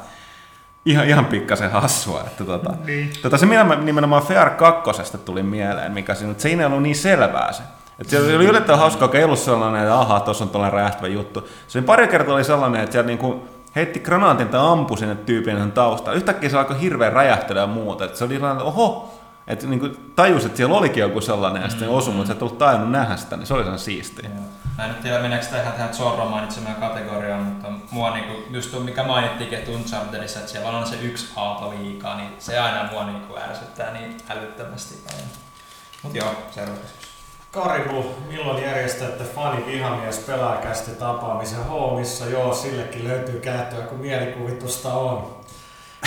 [0.86, 2.24] ihan, ihan pikkasen hassua.
[2.28, 3.12] Että tota, Niin.
[3.22, 6.84] tota, se mitä mä nimenomaan Fair 2 tuli mieleen, mikä siinä, että siinä ei ollut
[6.84, 7.64] niin selvää se.
[8.00, 11.08] Että se oli yllättävän hauskaa, kun ei ollut sellainen, että aha, tuossa on tällainen räjähtävä
[11.08, 11.50] juttu.
[11.68, 15.58] Se oli pari kertaa oli sellainen, että siellä niinku heitti granaatin tai ampui sinne tyypin
[15.58, 16.18] sen taustaan.
[16.18, 18.06] Yhtäkkiä se alkoi hirveän räjähtelyä ja muuta.
[18.06, 21.70] Että se oli sellainen, että oho, että niinku tajus, että siellä olikin joku sellainen ja
[21.70, 24.30] sitten osui, mutta sä et ollut tajunnut nähdä sitä, niin se oli sellainen siistiä.
[24.30, 24.44] Joo.
[24.78, 28.72] Mä en nyt tiedä meneekö sitä ihan tähän Zorro mainitsemaan kategoriaan, mutta mua niinku, just
[28.72, 32.92] tuo mikä mainittiinkin, että Unchartedissa, että siellä on se yksi aalto liikaa, niin se aina
[32.92, 35.28] mua niinku ärsyttää niin älyttömästi paljon.
[36.04, 36.99] Mut joo, seuraava kysymys.
[37.52, 42.26] Karibu, milloin järjestätte fani vihamies pelaajakästi tapaamisen Hoomissa?
[42.26, 45.40] Joo, sillekin löytyy käyttöä, kun mielikuvitusta on.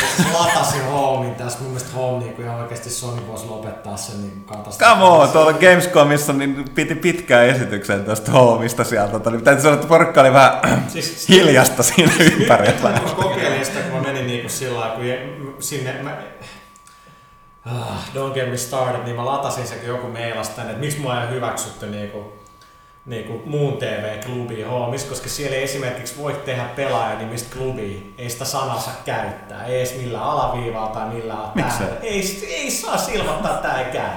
[0.03, 1.59] Itse asiassa latasin Hoomin tässä.
[1.59, 5.01] Mun mielestä Home niin ihan oikeasti Sony voisi lopettaa sen niin katastrofaalisen.
[5.01, 9.13] Come on, tuolla Gamescomissa niin piti pitkään esityksen tästä hoomista sieltä.
[9.13, 12.91] Tota, niin täytyy sanoa, että porukka oli vähän Siis, hiljasta siinä ympärillä.
[12.91, 16.19] Nyt kun mä kokeilin sitä, kun mä menin niinku sillä lailla, kun sinne, mä,
[17.67, 20.99] ah, don't get me started, niin mä latasin sen, kun joku meilasi tänne, että miksi
[20.99, 22.33] mua ei hyväksytty niinku,
[23.07, 28.81] niinku muun TV-klubiin Hoomissa, koska siellä ei esimerkiksi voi tehdä pelaajanimistä klubia, ei sitä sanaa
[28.81, 31.97] saa käyttää, ei edes millään alaviivalla tai millään täällä.
[32.03, 34.17] Ei, ei saa silmattaa, että tää ei käy.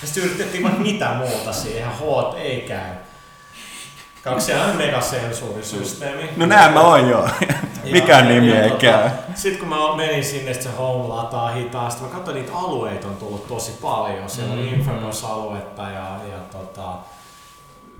[0.00, 2.02] Ja sitten yritettiin vaikka mitä muuta siihen, H
[2.36, 2.94] ei käy.
[4.22, 6.30] Kaksi on megasensuurisysteemi.
[6.36, 7.28] No näin mä oon joo.
[7.92, 9.10] Mikään nimi ei käy.
[9.34, 13.16] Sitten kun mä menin sinne, että se home lataa hitaasti, mä katsoin, niitä alueita on
[13.16, 14.30] tullut tosi paljon.
[14.30, 14.74] Siellä on Mm.
[14.74, 16.92] Infamous-aluetta ja, ja tota,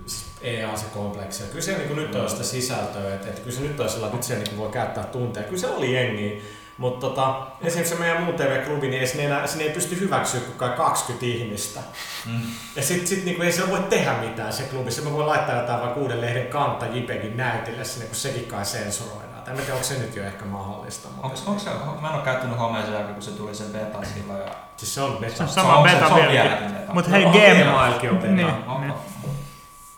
[0.06, 1.46] siis EA-se-kompleksia.
[1.46, 4.16] Kyllä siellä niin nyt on sitä sisältöä, että, että kyllä se nyt on sillä, että
[4.16, 5.44] nyt siellä niin voi käyttää tunteja.
[5.44, 6.42] Kyllä siellä oli jengi,
[6.78, 10.40] Mutta tota, esimerkiksi se meidän muu TV-klubi, niin ei, sinne, enää, sinne ei pysty hyväksyä
[10.40, 11.80] kukaan 20 ihmistä.
[12.26, 12.40] Mm.
[12.76, 14.90] Ja sit, sit niinku, ei siellä voi tehdä mitään se klubi.
[14.90, 19.37] Se voi laittaa jotain vaikka kuuden lehden kantta JPEGin näytille sinne, kun sekin kai sensuroidaan.
[19.50, 21.08] En tiedä, onko se nyt jo ehkä mahdollista.
[21.08, 21.70] Mutta Onko, onko se,
[22.00, 24.38] mä en ole käyttänyt homea sen jälkeen, kun se tuli sen beta silloin.
[24.40, 24.46] Ja...
[24.76, 25.36] siis se on beta.
[25.36, 26.72] Se on Se sama on- se- beta se on vieläkin.
[26.72, 26.92] beta.
[26.92, 27.64] Mutta hei, game...
[27.64, 28.32] Gmailkin on beta.
[28.32, 28.80] Niin, Onko?
[28.80, 28.92] niin.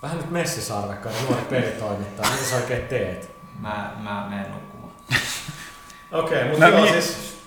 [0.02, 2.30] Vähän nyt messisarvekkaan, nuori pelitoimittaja.
[2.30, 3.30] Mitä sä oikein teet?
[3.58, 4.92] Mä, mä menen nukkumaan.
[6.24, 6.92] Okei, mutta No joo, niin.
[7.02, 7.38] siis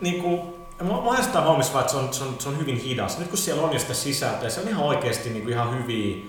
[0.00, 3.18] niinku, mä maistaa hommissa vaan, että se on, se, on, se on hyvin hidas.
[3.18, 6.24] Nyt kun siellä on jo sitä sisältöä, se on ihan oikeasti niinku ihan hyviä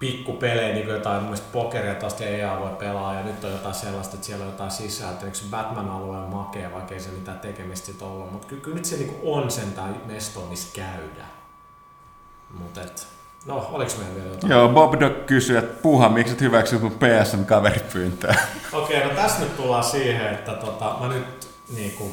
[0.00, 4.14] pikkupelejä, niin kuin jotain mielestä pokeria taas EA voi pelaa ja nyt on jotain sellaista,
[4.14, 5.24] että siellä on jotain sisältöä.
[5.24, 8.32] Eikö se Batman-alue on makea, vaikka ei se mitään tekemistä sit ollut.
[8.32, 11.24] Mutta kyllä, kyllä nyt se niinku on sentään mesto, missä käydä.
[12.58, 13.06] Mutta et,
[13.46, 14.50] no, oliks meillä vielä jotain?
[14.50, 18.34] Joo, Bob Doc kysyi, että puha, miksi et hyväksy mun PSN kaveripyyntöä?
[18.72, 22.10] Okei, no tässä nyt tullaan siihen, että tota, mä nyt niinku,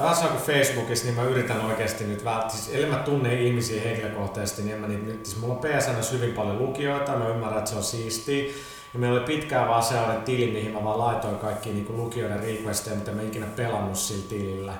[0.00, 3.82] vähän sama kuin Facebookissa, niin mä yritän oikeasti nyt välttää, siis ellei mä tunne ihmisiä
[3.82, 7.58] henkilökohtaisesti, niin en mä niitä nyt, siis mulla on PSN hyvin paljon lukijoita, mä ymmärrän,
[7.58, 8.44] että se on siistiä.
[8.94, 12.96] Ja meillä oli pitkään vaan sellainen tili, mihin mä vaan laitoin kaikki niinku lukijoiden requesteja,
[12.96, 14.72] mitä mä ikinä pelannut sillä tilillä.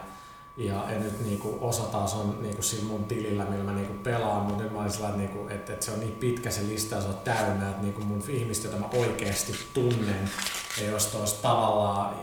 [0.61, 4.43] Ja, ja nyt niinku osa taas on niinku sillä mun tilillä, millä mä niinku pelaan,
[4.43, 7.01] mutta nyt mä olin sellainen, niinku, että, että se on niin pitkä se lista ja
[7.01, 10.31] se on täynnä, että niinku mun ihmistä, joita mä oikeasti tunnen,
[10.81, 12.15] ja josta olisi tavallaan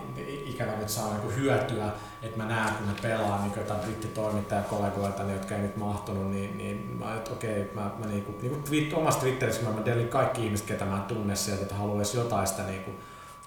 [0.46, 1.90] ikävä nyt saa niinku hyötyä,
[2.22, 6.58] että mä näen, kun ne pelaa niin jotain brittitoimittajakollegoita, niin, jotka ei nyt mahtunut, niin,
[6.58, 10.46] niin mä että okei, mä, mä niinku, niinku tweet, omassa Twitterissä mä, mä delin kaikki
[10.46, 12.92] ihmiset, ketä mä en tunne sieltä, että haluaisi jotain sitä niinku,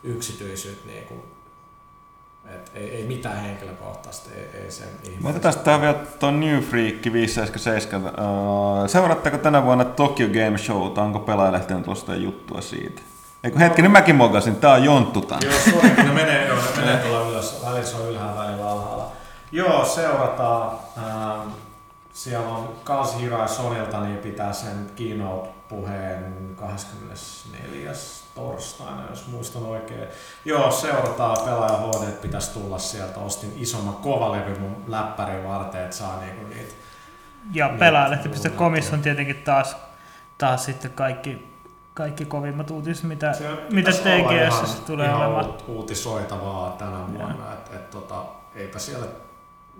[0.02, 0.86] yksityisyyttä.
[0.86, 1.14] Niinku,
[2.44, 5.22] et ei, ei mitään henkilökohtaista, ei, ei sen ihme.
[5.22, 8.12] Mä otetaan tää vielä tuon New Freak 577.
[8.12, 11.02] Uh, seuraatteko tänä vuonna Tokyo Game Showta?
[11.02, 13.02] Onko pelaajalehteen tuosta juttua siitä?
[13.44, 14.56] Eikö hetki, nyt mäkin mokasin.
[14.56, 15.38] Tää on Jonttu tän.
[15.44, 17.62] Joo, suorikin ne menee, joo, ne menee tuolla ylös.
[17.64, 19.12] Välillä se on ylhäällä, välillä alhaalla.
[19.52, 20.78] Joo, seurataan.
[20.98, 21.48] Ähm,
[22.12, 24.90] siellä on Kazuhiro ja Sonilta, niin pitää sen
[25.70, 27.92] keynote-puheen 24.
[28.34, 30.08] torstaina, jos muistan oikein.
[30.44, 33.20] Joo, seurataan pelaaja HD, että pitäisi tulla sieltä.
[33.20, 36.74] Ostin isomman kovalevy mun läppärin varten, että saa niinku niitä.
[37.52, 39.76] Ja pelaajalehti.comissa on tietenkin taas,
[40.38, 41.48] taas sitten kaikki,
[41.94, 45.44] kaikki kovimmat uutiset, mitä, Se mitä TGS tulee ihan olemaan.
[45.44, 47.52] uut- uutisoitavaa tänä vuonna.
[47.52, 49.06] Et, et, tota, eipä siellä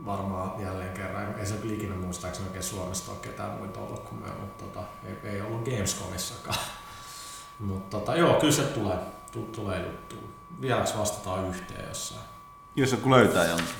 [0.06, 4.20] varmaan jälleen kerran, ei se kyllä ikinä muistaakseni oikein Suomesta ole ketään muita ollut kuin
[4.20, 6.58] me, mutta tota, ei, ei ollut Gamescomissakaan.
[7.58, 8.96] mutta tota, joo, kyllä se tulee,
[9.32, 10.16] tu, tulee juttu.
[10.60, 12.20] Vieläks vastataan yhteen jossain?
[12.76, 13.72] Jos joku löytää Jonttu.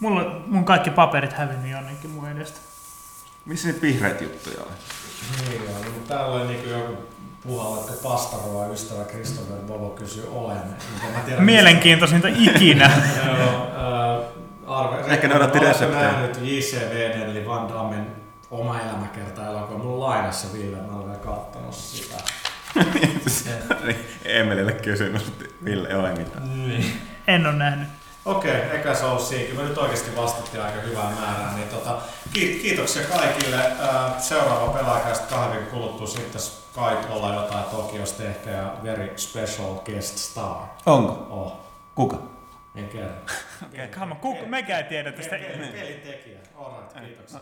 [0.00, 2.60] Mulla on mun kaikki paperit hävinnyt jonnekin mun edestä.
[3.44, 4.72] Missä niitä vihreitä juttuja oli?
[5.48, 6.96] Niin joo, niin täällä oli niinku joku
[7.42, 10.58] puhallette pastaroa ystävä Christopher Bobo kysyy olen.
[10.92, 12.90] Mutta mä tiedän, Mielenkiintoisinta ikinä.
[13.26, 16.02] Joo, äh, Arve, Ehkä ne odotti Oletko reseptejä.
[16.12, 18.06] nähnyt JCVD eli Van Dammen
[18.50, 19.78] oma elämäkerta elokuva.
[19.78, 22.14] Mulla on lainassa Ville, mä olen vielä kattonut sitä.
[24.24, 25.32] Emelille kysymys,
[25.64, 26.68] Ville ei ole mitään.
[26.68, 27.00] Niin.
[27.26, 27.88] En ole nähnyt.
[28.24, 29.44] Okei, eikä se ollut siinä.
[29.50, 31.52] Kyllä me nyt oikeasti vastattiin aika hyvää määrää.
[31.56, 31.98] Niin tota,
[32.32, 33.58] ki- kiitoksia kaikille.
[34.18, 36.40] Seuraava pelaajakäistä kahden viikon kuluttua sitten
[36.74, 40.56] kai olla jotain Tokiosta ehkä ja very special guest star.
[40.86, 41.26] Onko?
[41.30, 41.52] Oh,
[41.94, 42.16] Kuka?
[42.76, 43.14] En kerro.
[43.90, 45.36] Come on, kuka, mekään ei tiedä tästä.
[45.36, 46.38] Pelitekijä.
[46.54, 47.40] Alright, kiitoksia.